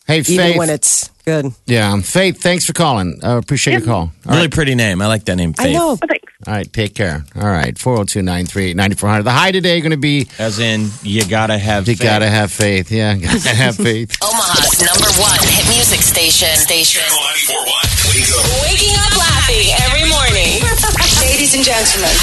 Hey, 0.06 0.20
even 0.20 0.36
Faith. 0.36 0.58
when 0.58 0.70
it's 0.70 1.10
Good. 1.26 1.46
Yeah. 1.66 2.00
Faith, 2.02 2.40
thanks 2.40 2.64
for 2.64 2.72
calling. 2.72 3.18
I 3.22 3.32
appreciate 3.36 3.72
your 3.78 3.82
call. 3.82 3.96
All 3.98 4.12
Really 4.26 4.42
right. 4.42 4.50
pretty 4.52 4.76
name. 4.76 5.02
I 5.02 5.08
like 5.08 5.24
that 5.24 5.34
name, 5.34 5.54
Faith. 5.54 5.66
I 5.66 5.72
know. 5.72 5.90
Oh, 5.90 5.96
thanks. 5.96 6.22
All 6.46 6.54
right. 6.54 6.70
Take 6.72 6.94
care. 6.94 7.24
All 7.34 7.50
right. 7.50 7.76
402 7.76 8.22
938 8.22 8.76
9400. 8.76 9.22
The 9.24 9.30
high 9.32 9.50
today 9.50 9.80
going 9.80 9.90
to 9.90 9.96
be 9.96 10.28
As 10.38 10.60
in, 10.60 10.86
you 11.02 11.26
gotta 11.26 11.58
have. 11.58 11.88
you 11.88 11.96
faith. 11.96 12.02
got 12.06 12.20
to 12.20 12.28
have 12.30 12.52
faith. 12.52 12.92
Yeah. 12.92 13.16
Got 13.18 13.40
to 13.42 13.48
have 13.56 13.74
faith. 13.74 14.14
Omaha's 14.22 14.78
number 14.78 15.10
one 15.18 15.40
hit 15.50 15.66
music 15.74 15.98
station. 16.06 16.54
Station. 16.54 17.02
Channel 17.02 17.18
941. 17.18 17.74
Wake. 18.06 18.30
Waking 18.70 18.94
up 18.94 19.12
laughing 19.18 19.66
every 19.82 20.06
morning. 20.06 20.62
Ladies 21.26 21.58
and 21.58 21.64
gentlemen, 21.66 22.14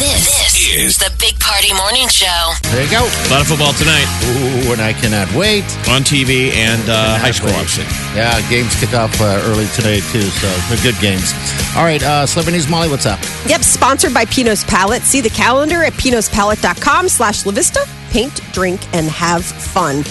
this, 0.00 0.24
is 0.66 0.98
the 0.98 1.14
Big 1.20 1.38
Party 1.38 1.72
Morning 1.74 2.08
Show. 2.08 2.52
There 2.70 2.82
you 2.82 2.90
go. 2.90 3.06
A 3.06 3.28
lot 3.30 3.40
of 3.40 3.46
football 3.46 3.72
tonight 3.74 4.06
Ooh, 4.24 4.72
and 4.72 4.80
I 4.80 4.92
cannot 4.92 5.32
wait. 5.34 5.62
on 5.88 6.02
TV 6.02 6.52
and 6.52 6.82
uh, 6.88 7.18
high 7.18 7.30
school, 7.30 7.50
wait. 7.50 7.60
obviously. 7.60 7.84
Yeah, 8.16 8.40
games 8.50 8.74
kick 8.78 8.92
off 8.94 9.20
uh, 9.20 9.40
early 9.46 9.66
today, 9.74 10.00
too. 10.10 10.22
So 10.22 10.48
they're 10.68 10.82
good 10.82 11.00
games. 11.00 11.32
All 11.76 11.84
right. 11.84 12.02
Uh, 12.02 12.26
Celebrity 12.26 12.58
News, 12.58 12.68
Molly, 12.68 12.88
what's 12.88 13.06
up? 13.06 13.20
Yep, 13.46 13.62
sponsored 13.62 14.12
by 14.14 14.24
Pinot's 14.24 14.64
Palette. 14.64 15.02
See 15.02 15.20
the 15.20 15.30
calendar 15.30 15.82
at 15.84 15.92
pinotspalette.com 15.94 17.08
slash 17.08 17.44
LaVista. 17.44 17.86
Paint, 18.10 18.40
drink, 18.52 18.80
and 18.94 19.06
have 19.06 19.44
fun. 19.44 20.02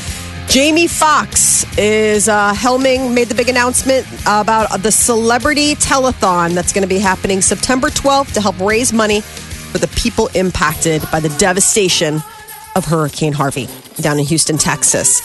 Jamie 0.48 0.88
Foxx 0.88 1.65
is 1.78 2.30
uh, 2.30 2.54
helming, 2.54 3.13
made 3.13 3.28
the 3.28 3.36
big 3.36 3.50
announcement 3.50 4.06
about 4.28 4.70
the 4.84 4.91
celebrity 4.91 5.76
telethon 5.76 6.52
that's 6.54 6.72
going 6.72 6.84
to 6.84 6.88
be 6.88 7.00
happening 7.00 7.41
September 7.41 7.89
12th 7.89 8.34
to 8.34 8.41
help 8.41 8.58
raise 8.60 8.94
money 8.94 9.22
for 9.76 9.80
the 9.80 10.00
people 10.00 10.30
impacted 10.36 11.02
by 11.12 11.20
the 11.20 11.28
devastation 11.38 12.22
of 12.78 12.86
Hurricane 12.86 13.34
Harvey 13.34 13.68
down 13.98 14.18
in 14.18 14.24
Houston, 14.24 14.58
Texas. 14.58 15.20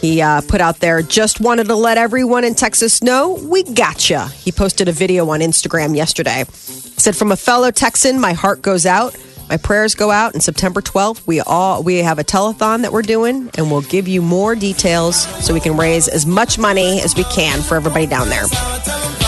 He 0.00 0.22
uh, 0.22 0.42
put 0.42 0.60
out 0.60 0.78
there, 0.78 1.02
just 1.02 1.40
wanted 1.40 1.66
to 1.66 1.74
let 1.74 1.98
everyone 1.98 2.44
in 2.44 2.54
Texas 2.54 3.02
know 3.02 3.34
we 3.42 3.64
gotcha. 3.64 4.28
He 4.28 4.52
posted 4.52 4.86
a 4.86 4.92
video 4.92 5.28
on 5.30 5.40
Instagram 5.40 5.96
yesterday. 5.96 6.44
Said, 6.52 7.16
From 7.16 7.32
a 7.32 7.36
fellow 7.36 7.72
Texan, 7.72 8.20
my 8.20 8.32
heart 8.32 8.62
goes 8.62 8.86
out. 8.86 9.16
My 9.48 9.56
prayers 9.56 9.96
go 9.96 10.12
out. 10.12 10.34
And 10.34 10.42
September 10.42 10.80
12th, 10.80 11.26
we 11.26 11.40
all 11.40 11.82
we 11.82 11.96
have 11.96 12.20
a 12.20 12.24
telethon 12.24 12.82
that 12.82 12.92
we're 12.92 13.02
doing, 13.02 13.50
and 13.58 13.72
we'll 13.72 13.82
give 13.82 14.06
you 14.06 14.22
more 14.22 14.54
details 14.54 15.16
so 15.44 15.52
we 15.52 15.58
can 15.58 15.76
raise 15.76 16.06
as 16.06 16.26
much 16.26 16.60
money 16.60 17.00
as 17.00 17.16
we 17.16 17.24
can 17.24 17.60
for 17.60 17.74
everybody 17.74 18.06
down 18.06 18.28
there. 18.28 19.25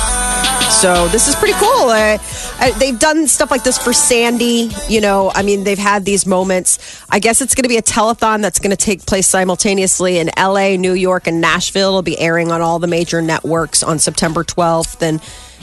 So 0.81 1.09
this 1.09 1.27
is 1.27 1.35
pretty 1.35 1.55
cool. 1.55 1.89
Uh, 1.89 2.19
uh, 2.61 2.79
they've 2.79 2.97
done 2.97 3.27
stuff 3.27 3.51
like 3.51 3.65
this 3.65 3.77
for 3.79 3.93
Sandy. 3.93 4.71
You 4.89 5.01
know, 5.01 5.33
I 5.35 5.43
mean, 5.43 5.65
they've 5.65 5.77
had 5.77 6.05
these 6.05 6.25
moments. 6.25 7.05
I 7.11 7.19
guess 7.19 7.41
it's 7.41 7.57
going 7.57 7.65
to 7.65 7.69
be 7.69 7.79
a 7.79 7.83
telethon 7.83 8.43
that's 8.43 8.61
going 8.61 8.71
to 8.71 8.77
take 8.77 9.05
place 9.05 9.27
simultaneously 9.27 10.19
in 10.19 10.31
LA, 10.39 10.77
New 10.77 10.93
York, 10.93 11.27
and 11.27 11.41
Nashville. 11.41 11.89
It'll 11.89 12.03
be 12.03 12.17
airing 12.17 12.53
on 12.53 12.61
all 12.61 12.79
the 12.79 12.87
major 12.87 13.21
networks 13.21 13.83
on 13.83 13.99
September 13.99 14.45
12th. 14.45 15.03
And 15.03 15.21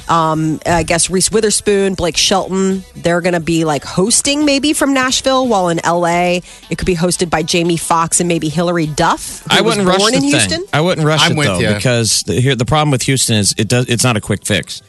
um, 0.09 0.59
I 0.65 0.83
guess 0.83 1.09
Reese 1.09 1.31
Witherspoon, 1.31 1.93
Blake 1.93 2.17
Shelton, 2.17 2.83
they're 2.97 3.21
going 3.21 3.35
to 3.35 3.39
be 3.39 3.63
like 3.63 3.85
hosting 3.85 4.43
maybe 4.43 4.73
from 4.73 4.93
Nashville, 4.93 5.47
while 5.47 5.69
in 5.69 5.79
LA, 5.85 6.39
it 6.69 6.77
could 6.77 6.85
be 6.85 6.95
hosted 6.95 7.29
by 7.29 7.41
Jamie 7.41 7.77
Foxx 7.77 8.19
and 8.19 8.27
maybe 8.27 8.49
Hilary 8.49 8.87
Duff. 8.87 9.43
who 9.43 9.47
I 9.51 9.61
wouldn't 9.61 9.87
rush 9.87 9.97
born 9.97 10.11
the 10.11 10.17
in 10.17 10.23
thing. 10.23 10.31
Houston. 10.31 10.65
I 10.73 10.81
wouldn't 10.81 11.07
rush 11.07 11.21
I'm 11.23 11.31
it 11.31 11.37
with 11.37 11.47
though 11.47 11.59
ya. 11.59 11.73
because 11.75 12.23
the, 12.23 12.33
here 12.41 12.53
the 12.55 12.65
problem 12.65 12.91
with 12.91 13.03
Houston 13.03 13.37
is 13.37 13.55
it 13.57 13.69
does 13.69 13.87
it's 13.87 14.03
not 14.03 14.17
a 14.17 14.21
quick 14.21 14.45
fix. 14.45 14.81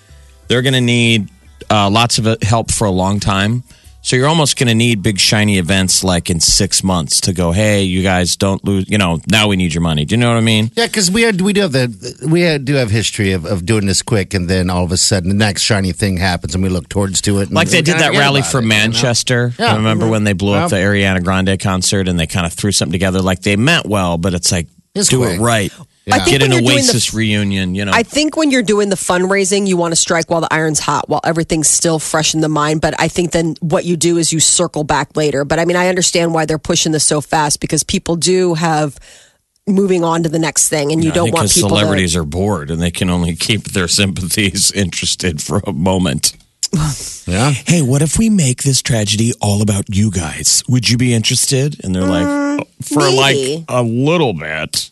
They're 0.49 0.63
going 0.63 0.75
to 0.75 0.81
need 0.81 1.29
uh, 1.71 1.91
lots 1.91 2.19
of 2.19 2.27
uh, 2.27 2.37
help 2.43 2.71
for 2.71 2.87
a 2.87 2.91
long 2.91 3.21
time. 3.21 3.63
So 4.03 4.15
you're 4.15 4.29
almost 4.29 4.57
going 4.57 4.69
to 4.69 4.75
need 4.77 5.03
big 5.03 5.19
shiny 5.19 5.59
events 5.59 6.05
like 6.05 6.31
in 6.31 6.39
six 6.39 6.85
months 6.85 7.21
to 7.23 7.33
go. 7.33 7.51
Hey, 7.51 7.83
you 7.83 8.05
guys 8.05 8.37
don't 8.37 8.65
lose. 8.65 8.89
You 8.89 8.99
know, 8.99 9.19
now 9.29 9.49
we 9.49 9.57
need 9.57 9.75
your 9.75 9.81
money. 9.81 10.05
Do 10.05 10.15
you 10.15 10.21
know 10.21 10.29
what 10.29 10.37
I 10.37 10.43
mean? 10.43 10.71
Yeah, 10.77 10.87
because 10.87 11.11
we 11.11 11.23
had, 11.23 11.41
we 11.41 11.53
do 11.53 11.63
have 11.63 11.73
the 11.73 11.89
we 12.31 12.57
do 12.63 12.75
have 12.75 12.89
history 12.89 13.33
of, 13.33 13.45
of 13.45 13.67
doing 13.67 13.87
this 13.87 14.03
quick, 14.03 14.33
and 14.33 14.49
then 14.49 14.71
all 14.71 14.85
of 14.85 14.93
a 14.93 14.97
sudden 14.97 15.29
the 15.31 15.35
next 15.35 15.63
shiny 15.63 15.91
thing 15.91 16.19
happens, 16.19 16.55
and 16.55 16.63
we 16.63 16.71
look 16.71 16.89
towards 16.89 17.21
to 17.23 17.39
it. 17.41 17.49
and 17.49 17.53
Like 17.57 17.69
they 17.71 17.83
did 17.83 17.97
that 17.99 18.13
rally 18.13 18.43
for 18.43 18.59
it, 18.59 18.63
you 18.63 18.69
know? 18.69 18.77
Manchester. 18.77 19.53
I 19.59 19.75
Remember 19.75 20.07
when 20.07 20.23
they 20.23 20.35
blew 20.35 20.53
up 20.55 20.71
the 20.71 20.77
Ariana 20.77 21.21
Grande 21.25 21.59
concert 21.59 22.07
and 22.07 22.17
they 22.17 22.29
kind 22.29 22.47
of 22.47 22.53
threw 22.53 22.71
something 22.71 22.93
together? 22.93 23.21
Like 23.23 23.43
they 23.43 23.57
meant 23.57 23.87
well, 23.87 24.19
but 24.19 24.35
it's 24.35 24.53
like 24.53 24.69
It's 24.95 25.09
do 25.09 25.19
quick. 25.19 25.41
it 25.41 25.43
right. 25.43 25.73
I 26.09 26.21
think 26.21 26.39
Get 26.39 26.41
when 26.43 26.53
an 26.53 26.65
you're 26.65 26.73
doing 26.73 26.87
the- 26.87 27.11
reunion. 27.15 27.75
You 27.75 27.85
know, 27.85 27.93
I 27.93 28.05
think 28.05 28.37
when 28.37 28.51
you're 28.53 28.63
doing 28.63 28.91
the 28.91 28.97
fundraising, 28.97 29.67
you 29.67 29.77
want 29.77 29.91
to 29.93 29.97
strike 29.97 30.31
while 30.31 30.41
the 30.41 30.53
iron's 30.53 30.79
hot, 30.79 31.09
while 31.09 31.21
everything's 31.25 31.69
still 31.69 31.99
fresh 31.99 32.33
in 32.33 32.41
the 32.43 32.49
mind. 32.49 32.81
But 32.81 32.95
I 33.01 33.09
think 33.09 33.33
then 33.33 33.57
what 33.61 33.85
you 33.85 33.97
do 33.97 34.17
is 34.17 34.33
you 34.33 34.39
circle 34.39 34.85
back 34.85 35.17
later. 35.17 35.45
But 35.45 35.59
I 35.59 35.65
mean, 35.65 35.77
I 35.77 35.89
understand 35.89 36.33
why 36.33 36.45
they're 36.47 36.59
pushing 36.59 36.93
this 36.93 37.05
so 37.05 37.21
fast 37.21 37.61
because 37.61 37.83
people 37.83 38.15
do 38.15 38.55
have 38.55 38.99
moving 39.67 40.05
on 40.05 40.23
to 40.23 40.29
the 40.29 40.39
next 40.39 40.69
thing, 40.69 40.93
and 40.93 41.03
you 41.03 41.11
I 41.11 41.15
don't 41.15 41.25
think 41.27 41.35
want 41.35 41.45
'cause 41.45 41.55
people 41.55 41.71
celebrities 41.71 42.15
are 42.15 42.25
bored 42.25 42.71
and 42.71 42.81
they 42.81 42.93
can 42.93 43.11
only 43.11 43.35
keep 43.35 43.65
their 43.73 43.89
sympathies 44.01 44.71
interested 44.71 45.43
for 45.43 45.61
a 45.67 45.73
moment. 45.73 46.35
Yeah, 47.29 47.51
Hey, 47.51 47.83
what 47.83 48.03
if 48.03 48.19
we 48.21 48.31
make 48.31 48.63
this 48.63 48.81
tragedy 48.83 49.33
all 49.41 49.61
about 49.61 49.87
you 49.93 50.13
guys? 50.13 50.63
Would 50.69 50.89
you 50.89 50.97
be 50.97 51.13
interested? 51.13 51.85
And 51.85 51.93
they're 51.93 52.05
like, 52.07 52.25
"Oh, 52.25 52.61
for 52.83 53.01
maybe. 53.01 53.57
like 53.57 53.65
a 53.69 53.83
little 53.83 54.33
bit. 54.33 54.91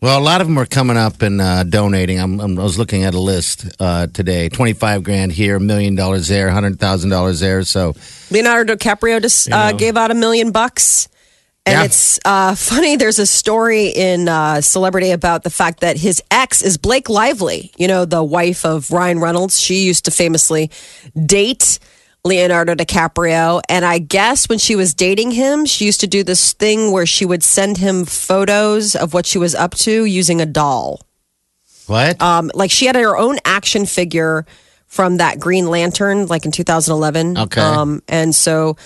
Well, 0.00 0.20
a 0.20 0.22
lot 0.22 0.40
of 0.40 0.46
them 0.46 0.58
are 0.58 0.66
coming 0.66 0.96
up 0.96 1.22
and 1.22 1.40
uh, 1.40 1.64
donating. 1.64 2.20
I'm, 2.20 2.40
I'm, 2.40 2.58
I 2.58 2.62
was 2.62 2.78
looking 2.78 3.04
at 3.04 3.14
a 3.14 3.20
list 3.20 3.66
uh, 3.80 4.06
today: 4.06 4.48
twenty 4.48 4.72
five 4.72 5.02
grand 5.02 5.32
here, 5.32 5.56
a 5.56 5.60
million 5.60 5.94
dollars 5.94 6.28
there, 6.28 6.50
hundred 6.50 6.78
thousand 6.78 7.10
dollars 7.10 7.40
there. 7.40 7.62
So. 7.64 7.94
Leonardo 8.30 8.76
DiCaprio 8.76 9.20
just 9.20 9.50
uh, 9.50 9.72
gave 9.72 9.96
out 9.96 10.10
a 10.10 10.14
million 10.14 10.52
bucks. 10.52 11.08
And 11.66 11.74
Yeah. 11.74 11.84
it's 11.84 12.18
uh, 12.24 12.54
funny. 12.56 12.96
There's 12.96 13.18
a 13.18 13.26
story 13.26 13.88
in 13.88 14.28
uh, 14.28 14.60
Celebrity 14.60 15.10
about 15.10 15.42
the 15.42 15.50
fact 15.50 15.80
that 15.80 15.96
his 15.98 16.22
ex 16.30 16.62
is 16.62 16.78
Blake 16.78 17.08
Lively. 17.08 17.72
You 17.76 17.88
know, 17.88 18.04
the 18.04 18.22
wife 18.24 18.64
of 18.64 18.90
Ryan 18.90 19.18
Reynolds. 19.18 19.60
She 19.60 19.84
used 19.84 20.04
to 20.06 20.10
famously 20.10 20.70
date 21.26 21.78
Leonardo 22.28 22.74
DiCaprio. 22.74 23.60
And 23.68 23.84
I 23.84 23.98
guess 23.98 24.48
when 24.48 24.58
she 24.58 24.76
was 24.76 24.94
dating 24.94 25.32
him, 25.32 25.66
she 25.66 25.84
used 25.84 26.00
to 26.00 26.06
do 26.06 26.22
this 26.22 26.52
thing 26.52 26.92
where 26.92 27.06
she 27.06 27.24
would 27.26 27.42
send 27.42 27.78
him 27.78 28.04
photos 28.04 28.94
of 28.94 29.14
what 29.14 29.26
she 29.26 29.38
was 29.38 29.54
up 29.54 29.74
to 29.76 30.04
using 30.04 30.40
a 30.40 30.46
doll. 30.46 31.00
what? 31.86 32.20
Um, 32.22 32.50
like 32.54 32.70
she 32.70 32.86
had 32.86 32.94
her 32.96 33.16
own 33.16 33.38
action 33.44 33.86
figure 33.86 34.46
from 34.86 35.18
that 35.18 35.38
Green 35.38 35.66
Lantern, 35.66 36.26
like 36.26 36.44
in 36.44 36.52
2011. 36.52 37.36
Okay. 37.38 37.60
Um, 37.60 38.02
and 38.08 38.34
so 38.34 38.76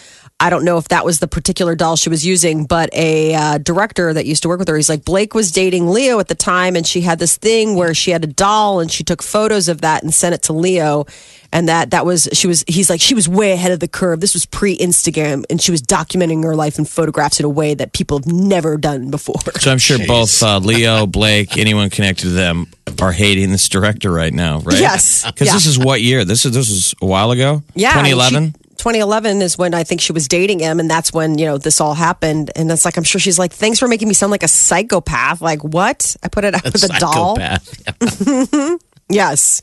I 0.43 0.51
don't 0.51 0.65
know 0.65 0.77
if 0.77 0.89
that 0.89 1.05
was 1.05 1.21
the 1.21 1.29
particular 1.29 1.77
doll 1.77 1.95
she 1.95 2.09
was 2.11 2.27
using, 2.27 2.65
but 2.65 2.93
a 2.93 3.33
uh, 3.33 3.59
director 3.59 4.13
that 4.13 4.27
used 4.27 4.43
to 4.43 4.49
work 4.49 4.59
with 4.59 4.67
her, 4.67 4.75
he's 4.75 4.89
like, 4.89 5.05
Blake 5.05 5.35
was 5.35 5.53
dating 5.53 5.89
Leo 5.89 6.19
at 6.19 6.27
the 6.27 6.35
time, 6.35 6.75
and 6.75 6.85
she 6.85 7.03
had 7.03 7.21
this 7.21 7.37
thing 7.37 7.77
where 7.77 7.95
she 7.95 8.11
had 8.11 8.25
a 8.25 8.27
doll 8.27 8.81
and 8.81 8.91
she 8.91 9.05
took 9.05 9.23
photos 9.23 9.69
of 9.69 9.83
that 9.83 10.03
and 10.03 10.13
sent 10.13 10.35
it 10.35 10.43
to 10.43 10.53
Leo. 10.53 11.07
And 11.53 11.69
that 11.69 11.91
that 11.91 12.07
was 12.07 12.29
she 12.33 12.47
was 12.47 12.65
he's 12.67 12.89
like 12.89 13.01
she 13.01 13.15
was 13.15 13.29
way 13.29 13.53
ahead 13.53 13.73
of 13.73 13.79
the 13.81 13.87
curve. 13.87 14.21
This 14.21 14.33
was 14.33 14.47
pre 14.47 14.77
Instagram, 14.79 15.45
and 15.51 15.61
she 15.61 15.71
was 15.71 15.83
documenting 15.83 16.43
her 16.45 16.57
life 16.57 16.79
in 16.79 16.87
photographs 16.87 17.39
in 17.41 17.45
a 17.45 17.49
way 17.51 17.75
that 17.75 17.93
people 17.93 18.19
have 18.19 18.27
never 18.27 18.79
done 18.79 19.11
before. 19.11 19.37
So 19.61 19.71
I'm 19.71 19.77
sure 19.77 19.99
both 20.07 20.43
uh, 20.43 20.59
Leo, 20.59 21.07
Blake, 21.07 21.59
anyone 21.59 21.91
connected 21.91 22.23
to 22.23 22.31
them 22.31 22.69
are 23.03 23.13
hating 23.13 23.51
this 23.51 23.69
director 23.69 24.11
right 24.11 24.33
now, 24.33 24.61
right? 24.61 24.81
Yes. 24.81 25.27
Because 25.27 25.49
Yeah. 25.49 25.53
this 25.53 25.67
is 25.67 25.79
what 25.79 26.01
year? 26.01 26.25
This 26.25 26.47
is 26.47 26.53
this 26.53 26.71
is 26.71 26.95
a 27.03 27.07
while 27.07 27.31
ago. 27.33 27.63
Yeah, 27.75 27.91
2011. 27.91 28.55
She- 28.83 28.89
2011 28.89 29.43
is 29.43 29.57
when 29.57 29.75
I 29.75 29.85
think 29.85 30.01
she 30.01 30.13
was 30.13 30.27
dating 30.29 30.59
him, 30.59 30.81
and 30.81 30.91
that's 30.91 31.13
when 31.13 31.39
you 31.39 31.47
know 31.47 31.59
this 31.59 31.81
all 31.81 31.95
happened. 31.95 32.51
And 32.57 32.71
it's 32.71 32.85
like 32.85 32.97
I'm 32.97 33.05
sure 33.05 33.21
she's 33.21 33.39
like, 33.39 33.53
"Thanks 33.53 33.79
for 33.79 33.87
making 33.89 34.09
me 34.09 34.15
sound 34.15 34.31
like 34.31 34.43
a 34.43 34.49
psychopath." 34.49 35.41
Like 35.41 35.63
what? 35.63 36.17
I 36.23 36.29
put 36.29 36.45
it 36.45 36.55
out 36.55 36.65
with 36.65 36.83
a 36.85 36.99
doll. 36.99 37.37
Psychopath. 37.37 38.79
Yes. 39.09 39.61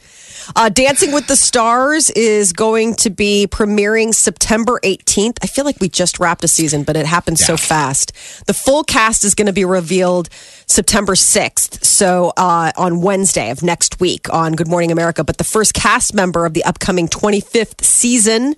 Uh, 0.55 0.69
Dancing 0.69 1.11
with 1.11 1.27
the 1.27 1.35
Stars 1.35 2.09
is 2.11 2.53
going 2.53 2.95
to 2.95 3.09
be 3.09 3.47
premiering 3.49 4.13
September 4.13 4.79
18th. 4.83 5.37
I 5.41 5.47
feel 5.47 5.65
like 5.65 5.79
we 5.79 5.89
just 5.89 6.19
wrapped 6.19 6.43
a 6.43 6.47
season, 6.47 6.83
but 6.83 6.95
it 6.95 7.05
happened 7.05 7.39
so 7.39 7.57
fast. 7.57 8.13
The 8.45 8.53
full 8.53 8.83
cast 8.83 9.23
is 9.23 9.33
going 9.35 9.47
to 9.47 9.53
be 9.53 9.65
revealed 9.65 10.29
September 10.67 11.13
6th. 11.13 11.83
So 11.83 12.31
uh, 12.37 12.71
on 12.77 13.01
Wednesday 13.01 13.49
of 13.49 13.63
next 13.63 13.99
week 13.99 14.31
on 14.31 14.53
Good 14.53 14.67
Morning 14.67 14.91
America. 14.91 15.23
But 15.23 15.37
the 15.37 15.43
first 15.43 15.73
cast 15.73 16.13
member 16.13 16.45
of 16.45 16.53
the 16.53 16.63
upcoming 16.63 17.07
25th 17.07 17.83
season. 17.83 18.55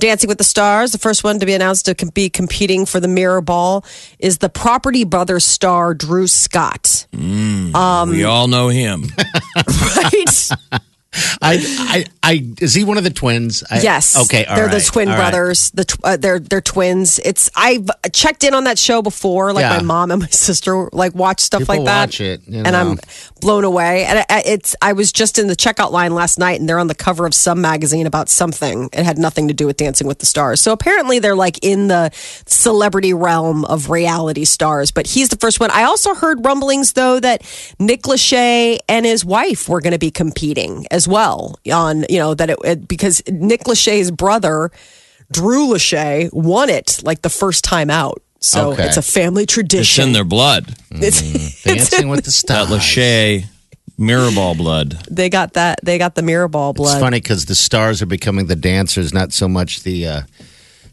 Dancing 0.00 0.28
with 0.28 0.38
the 0.38 0.44
Stars, 0.44 0.92
the 0.92 0.98
first 0.98 1.22
one 1.22 1.38
to 1.38 1.46
be 1.46 1.52
announced 1.52 1.86
to 1.86 1.94
be 2.12 2.28
competing 2.28 2.86
for 2.86 2.98
the 2.98 3.08
Mirror 3.08 3.42
Ball, 3.42 3.84
is 4.18 4.38
the 4.38 4.48
Property 4.48 5.04
Brothers 5.04 5.44
star 5.44 5.94
Drew 5.94 6.26
Scott. 6.26 7.06
Mm, 7.12 7.74
um, 7.74 8.10
we 8.10 8.24
all 8.24 8.48
know 8.48 8.68
him. 8.68 9.04
right? 9.56 10.50
I, 11.42 11.58
I, 11.78 12.04
I, 12.22 12.46
is 12.60 12.72
he 12.74 12.84
one 12.84 12.96
of 12.96 13.02
the 13.04 13.10
twins? 13.10 13.64
I, 13.68 13.80
yes. 13.80 14.16
Okay. 14.16 14.44
they're 14.48 14.68
the 14.68 14.78
twin 14.80 15.08
all 15.08 15.14
right. 15.14 15.30
brothers. 15.30 15.70
The 15.72 15.84
tw- 15.84 16.04
uh, 16.04 16.16
they're 16.16 16.38
they're 16.38 16.60
twins. 16.60 17.18
It's 17.24 17.50
I've 17.56 17.88
checked 18.12 18.44
in 18.44 18.54
on 18.54 18.64
that 18.64 18.78
show 18.78 19.02
before. 19.02 19.52
Like 19.52 19.62
Yeah. 19.64 19.78
my 19.78 19.82
mom 19.82 20.10
and 20.12 20.20
my 20.22 20.28
sister 20.30 20.88
like 20.92 21.14
watch 21.14 21.40
stuff 21.40 21.62
People 21.62 21.76
like 21.78 21.84
that. 21.86 22.00
watch 22.10 22.20
it, 22.20 22.42
you 22.46 22.62
and 22.62 22.76
I'm 22.76 22.98
blown 23.40 23.64
away. 23.64 24.04
And 24.04 24.24
I- 24.30 24.42
it's 24.46 24.76
I 24.80 24.92
was 24.92 25.10
just 25.12 25.38
in 25.38 25.48
the 25.48 25.56
checkout 25.56 25.90
line 25.90 26.14
last 26.14 26.38
night, 26.38 26.60
and 26.60 26.68
they're 26.68 26.78
on 26.78 26.86
the 26.86 26.94
cover 26.94 27.26
of 27.26 27.34
some 27.34 27.60
magazine 27.60 28.06
about 28.06 28.28
something. 28.28 28.88
It 28.92 29.04
had 29.04 29.18
nothing 29.18 29.48
to 29.48 29.54
do 29.54 29.66
with 29.66 29.78
Dancing 29.78 30.06
with 30.06 30.20
the 30.20 30.26
Stars. 30.26 30.60
So 30.60 30.70
apparently 30.72 31.18
they're 31.18 31.34
like 31.34 31.58
in 31.62 31.88
the 31.88 32.10
celebrity 32.46 33.14
realm 33.14 33.64
of 33.64 33.90
reality 33.90 34.44
stars. 34.44 34.90
But 34.92 35.06
he's 35.08 35.28
the 35.30 35.36
first 35.36 35.58
one. 35.60 35.70
I 35.72 35.84
also 35.84 36.14
heard 36.14 36.44
rumblings 36.44 36.92
though 36.92 37.18
that 37.20 37.42
Nick 37.80 38.02
Lachey 38.02 38.78
and 38.88 39.04
his 39.04 39.24
wife 39.24 39.68
were 39.68 39.80
going 39.80 39.92
to 39.92 39.98
be 39.98 40.10
competing 40.12 40.86
as 40.90 40.99
well 41.08 41.58
on 41.72 42.04
you 42.08 42.18
know 42.18 42.34
that 42.34 42.50
it, 42.50 42.58
it 42.64 42.88
because 42.88 43.22
Nick 43.30 43.64
Lachey's 43.64 44.10
brother 44.10 44.70
Drew 45.32 45.68
Lachey 45.68 46.32
won 46.32 46.68
it 46.70 47.00
like 47.04 47.22
the 47.22 47.30
first 47.30 47.62
time 47.64 47.90
out. 47.90 48.20
So 48.40 48.72
Okay. 48.72 48.84
it's 48.86 48.96
a 48.96 49.02
family 49.02 49.42
It's 49.44 49.52
tradition. 49.54 50.08
in 50.08 50.12
their 50.12 50.24
blood. 50.24 50.74
It's, 50.90 51.62
Dancing 51.62 52.08
with 52.08 52.20
the 52.24 52.30
That 52.48 52.66
Stars. 52.66 52.68
Lachey 52.70 53.44
Mirrorball 53.98 54.56
blood. 54.56 54.92
they 55.10 55.28
got 55.28 55.52
that. 55.54 55.78
They 55.84 55.98
got 55.98 56.14
the 56.14 56.22
mirror 56.22 56.48
ball 56.48 56.72
blood. 56.72 56.92
It's 56.94 57.00
funny 57.00 57.20
because 57.20 57.44
the 57.46 57.54
stars 57.54 58.00
are 58.00 58.06
becoming 58.06 58.46
the 58.46 58.56
dancers, 58.56 59.12
not 59.12 59.32
so 59.32 59.46
much 59.46 59.82
the 59.82 60.06
uh, 60.06 60.22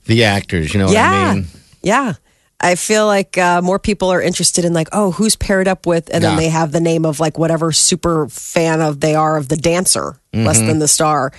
the 0.06 0.26
actors. 0.26 0.74
You 0.74 0.80
know 0.82 0.88
what 0.88 0.94
yeah, 0.94 1.12
I 1.12 1.34
mean? 1.36 1.46
yeah. 1.82 2.14
I 2.60 2.76
feel 2.76 3.06
like 3.06 3.38
uh, 3.38 3.62
more 3.62 3.78
people 3.80 4.10
are 4.12 4.22
interested 4.22 4.66
in 4.66 4.74
like, 4.74 4.90
oh, 4.92 5.12
who's 5.12 5.36
paired 5.36 5.68
up 5.68 5.86
with, 5.86 6.10
and 6.12 6.24
then 6.24 6.32
Yeah. 6.34 6.40
they 6.40 6.50
have 6.50 6.72
the 6.72 6.80
name 6.82 7.06
of 7.06 7.20
like 7.20 7.38
whatever 7.38 7.72
super 7.72 8.28
fan 8.30 8.82
of 8.82 9.00
they 9.00 9.14
are 9.16 9.38
of 9.38 9.48
the 9.48 9.58
dancer, 9.58 10.20
less 10.34 10.58
Mm-hmm. 10.58 10.68
than 10.68 10.80
the 10.80 10.88
star. 10.88 11.32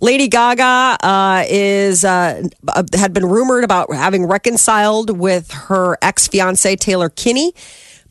Lady 0.00 0.28
Gaga 0.28 0.96
uh, 1.02 1.44
is 1.48 2.04
uh, 2.04 2.42
uh, 2.68 2.82
had 2.94 3.12
been 3.12 3.24
rumored 3.26 3.64
about 3.64 3.92
having 3.92 4.26
reconciled 4.26 5.18
with 5.18 5.50
her 5.50 5.96
ex 6.02 6.28
fiance 6.28 6.76
Taylor 6.76 7.08
Kinney. 7.08 7.52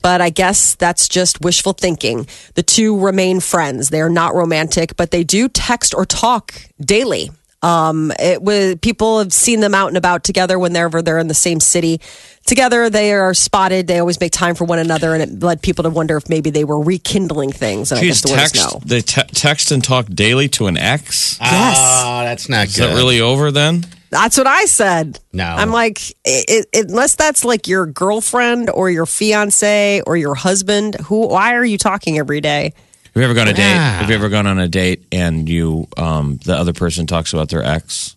But 0.02 0.22
I 0.22 0.30
guess 0.30 0.76
that's 0.76 1.08
just 1.08 1.42
wishful 1.42 1.74
thinking. 1.74 2.28
The 2.54 2.62
two 2.64 3.00
remain 3.00 3.40
friends. 3.40 3.90
They 3.90 4.00
are 4.02 4.10
not 4.12 4.36
romantic, 4.36 4.96
but 4.96 5.12
they 5.12 5.24
do 5.24 5.48
text 5.50 5.94
or 5.96 6.06
talk 6.06 6.54
daily. 6.80 7.30
Um, 7.64 8.12
it 8.20 8.42
was 8.42 8.76
people 8.82 9.20
have 9.20 9.34
seen 9.34 9.62
them 9.62 9.74
out 9.74 9.88
and 9.88 9.98
about 9.98 10.24
together 10.24 10.60
whenever 10.60 11.02
they're 11.02 11.18
in 11.18 11.28
the 11.28 11.34
same 11.34 11.60
city 11.60 12.00
together. 12.46 12.90
They 12.90 13.14
are 13.14 13.34
spotted. 13.34 13.88
They 13.88 14.00
always 14.00 14.20
make 14.20 14.32
time 14.32 14.54
for 14.54 14.66
one 14.66 14.80
another, 14.80 15.14
and 15.14 15.24
it 15.24 15.44
led 15.44 15.62
people 15.62 15.84
to 15.84 15.90
wonder 15.90 16.18
if 16.18 16.30
maybe 16.30 16.52
they 16.52 16.64
were 16.64 16.80
rekindling 16.80 17.52
things. 17.52 17.92
And 17.92 18.00
I 18.00 18.04
guess 18.04 18.22
the 18.22 18.30
word 18.30 18.38
text, 18.38 18.56
no. 18.56 18.80
they 18.86 19.02
te- 19.02 19.24
text 19.34 19.72
and 19.72 19.84
talk 19.84 20.08
daily 20.08 20.48
to 20.50 20.68
an 20.68 20.78
ex? 20.78 21.40
Yes. 21.42 21.78
Oh, 21.80 22.24
that's 22.24 22.48
not 22.48 22.68
good. 22.68 22.70
Is 22.70 22.78
good. 22.78 22.90
that 22.90 22.96
really 22.96 23.22
over 23.22 23.52
then? 23.52 23.86
That's 24.10 24.38
what 24.38 24.48
I 24.48 24.66
said. 24.66 25.20
No. 25.34 25.44
I'm 25.44 25.72
like, 25.72 26.12
it, 26.24 26.68
it, 26.72 26.90
unless 26.90 27.16
that's 27.16 27.44
like 27.44 27.68
your 27.68 27.86
girlfriend 27.86 28.70
or 28.70 28.90
your 28.90 29.06
fiance 29.06 30.02
or 30.08 30.16
your 30.16 30.36
husband, 30.36 30.96
who? 30.96 31.28
Why 31.28 31.56
are 31.56 31.66
you 31.66 31.78
talking 31.78 32.18
every 32.18 32.40
day? 32.40 32.74
Have 33.18 33.22
you 33.24 33.26
ever 33.32 33.34
gone 33.34 33.48
on 33.48 33.54
a 33.54 33.58
date? 33.58 33.64
Yeah. 33.64 34.00
Have 34.00 34.10
you 34.10 34.16
ever 34.16 34.30
gone 34.30 34.46
on 34.48 34.60
a 34.60 34.68
date 34.68 35.04
and 35.12 35.50
you, 35.50 35.88
um, 35.98 36.38
the 36.46 36.54
other 36.56 36.72
person 36.72 37.08
talks 37.08 37.34
about 37.34 37.50
their 37.50 37.64
ex? 37.64 38.16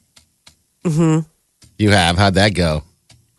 Hmm. 0.85 1.21
You 1.79 1.91
have. 1.93 2.19
How'd 2.19 2.35
that 2.35 2.51
go? 2.55 2.85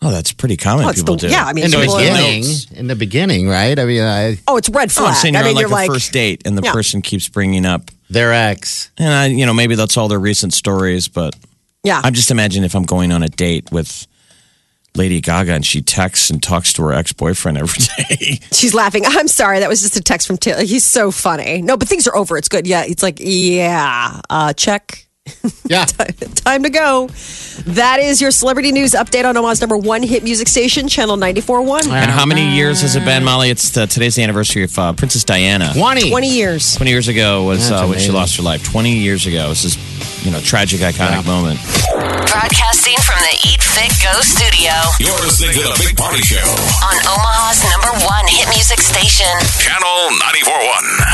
Oh, 0.02 0.10
that's 0.10 0.32
pretty 0.32 0.58
common. 0.58 0.86
Oh, 0.86 0.92
People 0.94 1.18
the- 1.18 1.28
do. 1.28 1.32
yeah, 1.32 1.46
I 1.46 1.54
mean, 1.54 1.66
In 1.66 1.70
the 1.72 1.78
people- 1.78 1.98
beginning. 1.98 2.44
In 2.76 2.88
the 2.88 2.96
beginning, 2.96 3.48
right? 3.48 3.78
I 3.78 3.86
mean, 3.86 4.02
I, 4.02 4.40
Oh, 4.48 4.58
it's 4.58 4.70
red 4.70 4.90
No, 4.90 4.94
flag. 4.94 5.10
I'm 5.10 5.14
saying 5.14 5.34
you're 5.36 5.44
I 5.44 5.46
mean, 5.46 5.50
on 5.50 5.56
like 5.56 5.62
you're 5.62 5.70
a 5.70 5.74
like, 5.74 5.92
first 5.92 6.12
date 6.12 6.42
and 6.46 6.58
the 6.58 6.64
Yeah. 6.64 6.72
person 6.72 7.04
keeps 7.04 7.28
bringing 7.28 7.68
up, 7.68 7.92
their 8.10 8.34
ex. 8.34 8.90
and 8.98 9.14
I, 9.14 9.28
you 9.28 9.46
know, 9.46 9.54
maybe 9.54 9.76
that's 9.76 9.98
all 9.98 10.08
their 10.08 10.20
recent 10.20 10.56
stories, 10.56 11.08
but 11.08 11.36
yeah. 11.84 12.02
I'm 12.04 12.14
just 12.16 12.32
imagining 12.32 12.64
if 12.66 12.74
I'm 12.76 12.86
going 12.86 13.12
on 13.12 13.22
a 13.22 13.30
date 13.30 13.72
with 13.72 14.08
Lady 14.96 15.22
Gaga 15.22 15.54
and 15.54 15.66
she 15.66 15.82
texts 15.82 16.30
and 16.30 16.42
talks 16.44 16.74
to 16.74 16.84
her 16.84 16.92
ex 16.94 17.14
boyfriend 17.14 17.58
every 17.58 17.80
day. 17.98 18.40
She's 18.52 18.74
laughing. 18.74 19.04
I'm 19.06 19.28
sorry. 19.28 19.60
That 19.60 19.70
was 19.70 19.82
just 19.82 19.96
a 19.96 20.02
text 20.02 20.28
from 20.28 20.38
Taylor. 20.38 20.64
He's 20.64 20.84
so 20.86 21.12
funny. 21.12 21.62
No, 21.62 21.78
but 21.78 21.88
things 21.88 22.08
are 22.08 22.16
over. 22.16 22.38
It's 22.38 22.50
good. 22.50 22.68
Yeah. 22.68 22.84
It's 22.86 23.02
like, 23.04 23.18
yeah, 23.20 24.20
uh, 24.30 24.54
check. 24.54 25.08
Yeah. 25.66 25.86
Time 26.36 26.64
to 26.64 26.70
go. 26.70 27.08
That 27.68 28.00
is 28.00 28.22
your 28.22 28.32
celebrity 28.32 28.72
news 28.72 28.92
update 28.94 29.24
on 29.24 29.38
Omaha's 29.38 29.62
number 29.62 29.78
one 29.78 30.04
hit 30.04 30.24
music 30.24 30.48
station, 30.48 30.88
Channel 30.88 31.16
94.1. 31.16 31.88
and 31.88 32.12
how 32.12 32.26
many 32.26 32.56
years 32.56 32.82
has 32.82 32.96
it 32.96 33.06
been, 33.06 33.24
Molly? 33.24 33.50
It's 33.50 33.70
the, 33.70 33.86
today's 33.86 34.16
the 34.16 34.24
anniversary 34.24 34.64
of 34.64 34.78
uh, 34.80 34.94
Princess 34.94 35.24
Diana. 35.24 35.72
20. 35.74 36.10
20 36.10 36.28
years. 36.28 36.76
20 36.76 36.92
years 36.92 37.08
ago 37.08 37.44
was 37.44 37.72
uh, 37.72 37.86
when 37.88 38.00
she 38.00 38.12
lost 38.12 38.36
her 38.38 38.44
life. 38.44 38.64
20 38.64 38.98
years 38.98 39.28
ago. 39.28 39.50
This 39.50 39.64
is, 39.64 40.26
you 40.26 40.32
know, 40.32 40.42
tragic, 40.42 40.82
iconic 40.82 41.26
moment. 41.26 41.60
Broadcasting 42.32 42.98
from 42.98 43.11
the 43.32 43.48
Eat 43.48 43.64
Fit 43.64 43.92
Go 44.04 44.12
studio 44.20 44.72
You're 45.00 45.16
listening 45.24 45.54
to 45.56 45.64
the 45.64 45.76
Big 45.80 45.96
Party 45.96 46.20
Show. 46.22 46.44
on 46.84 46.98
Omaha's 47.08 47.64
number 47.72 47.92
one 48.04 48.28
hit 48.28 48.48
music 48.50 48.82
station. 48.82 49.32
Channel 49.56 50.12
94.1. 50.20 51.12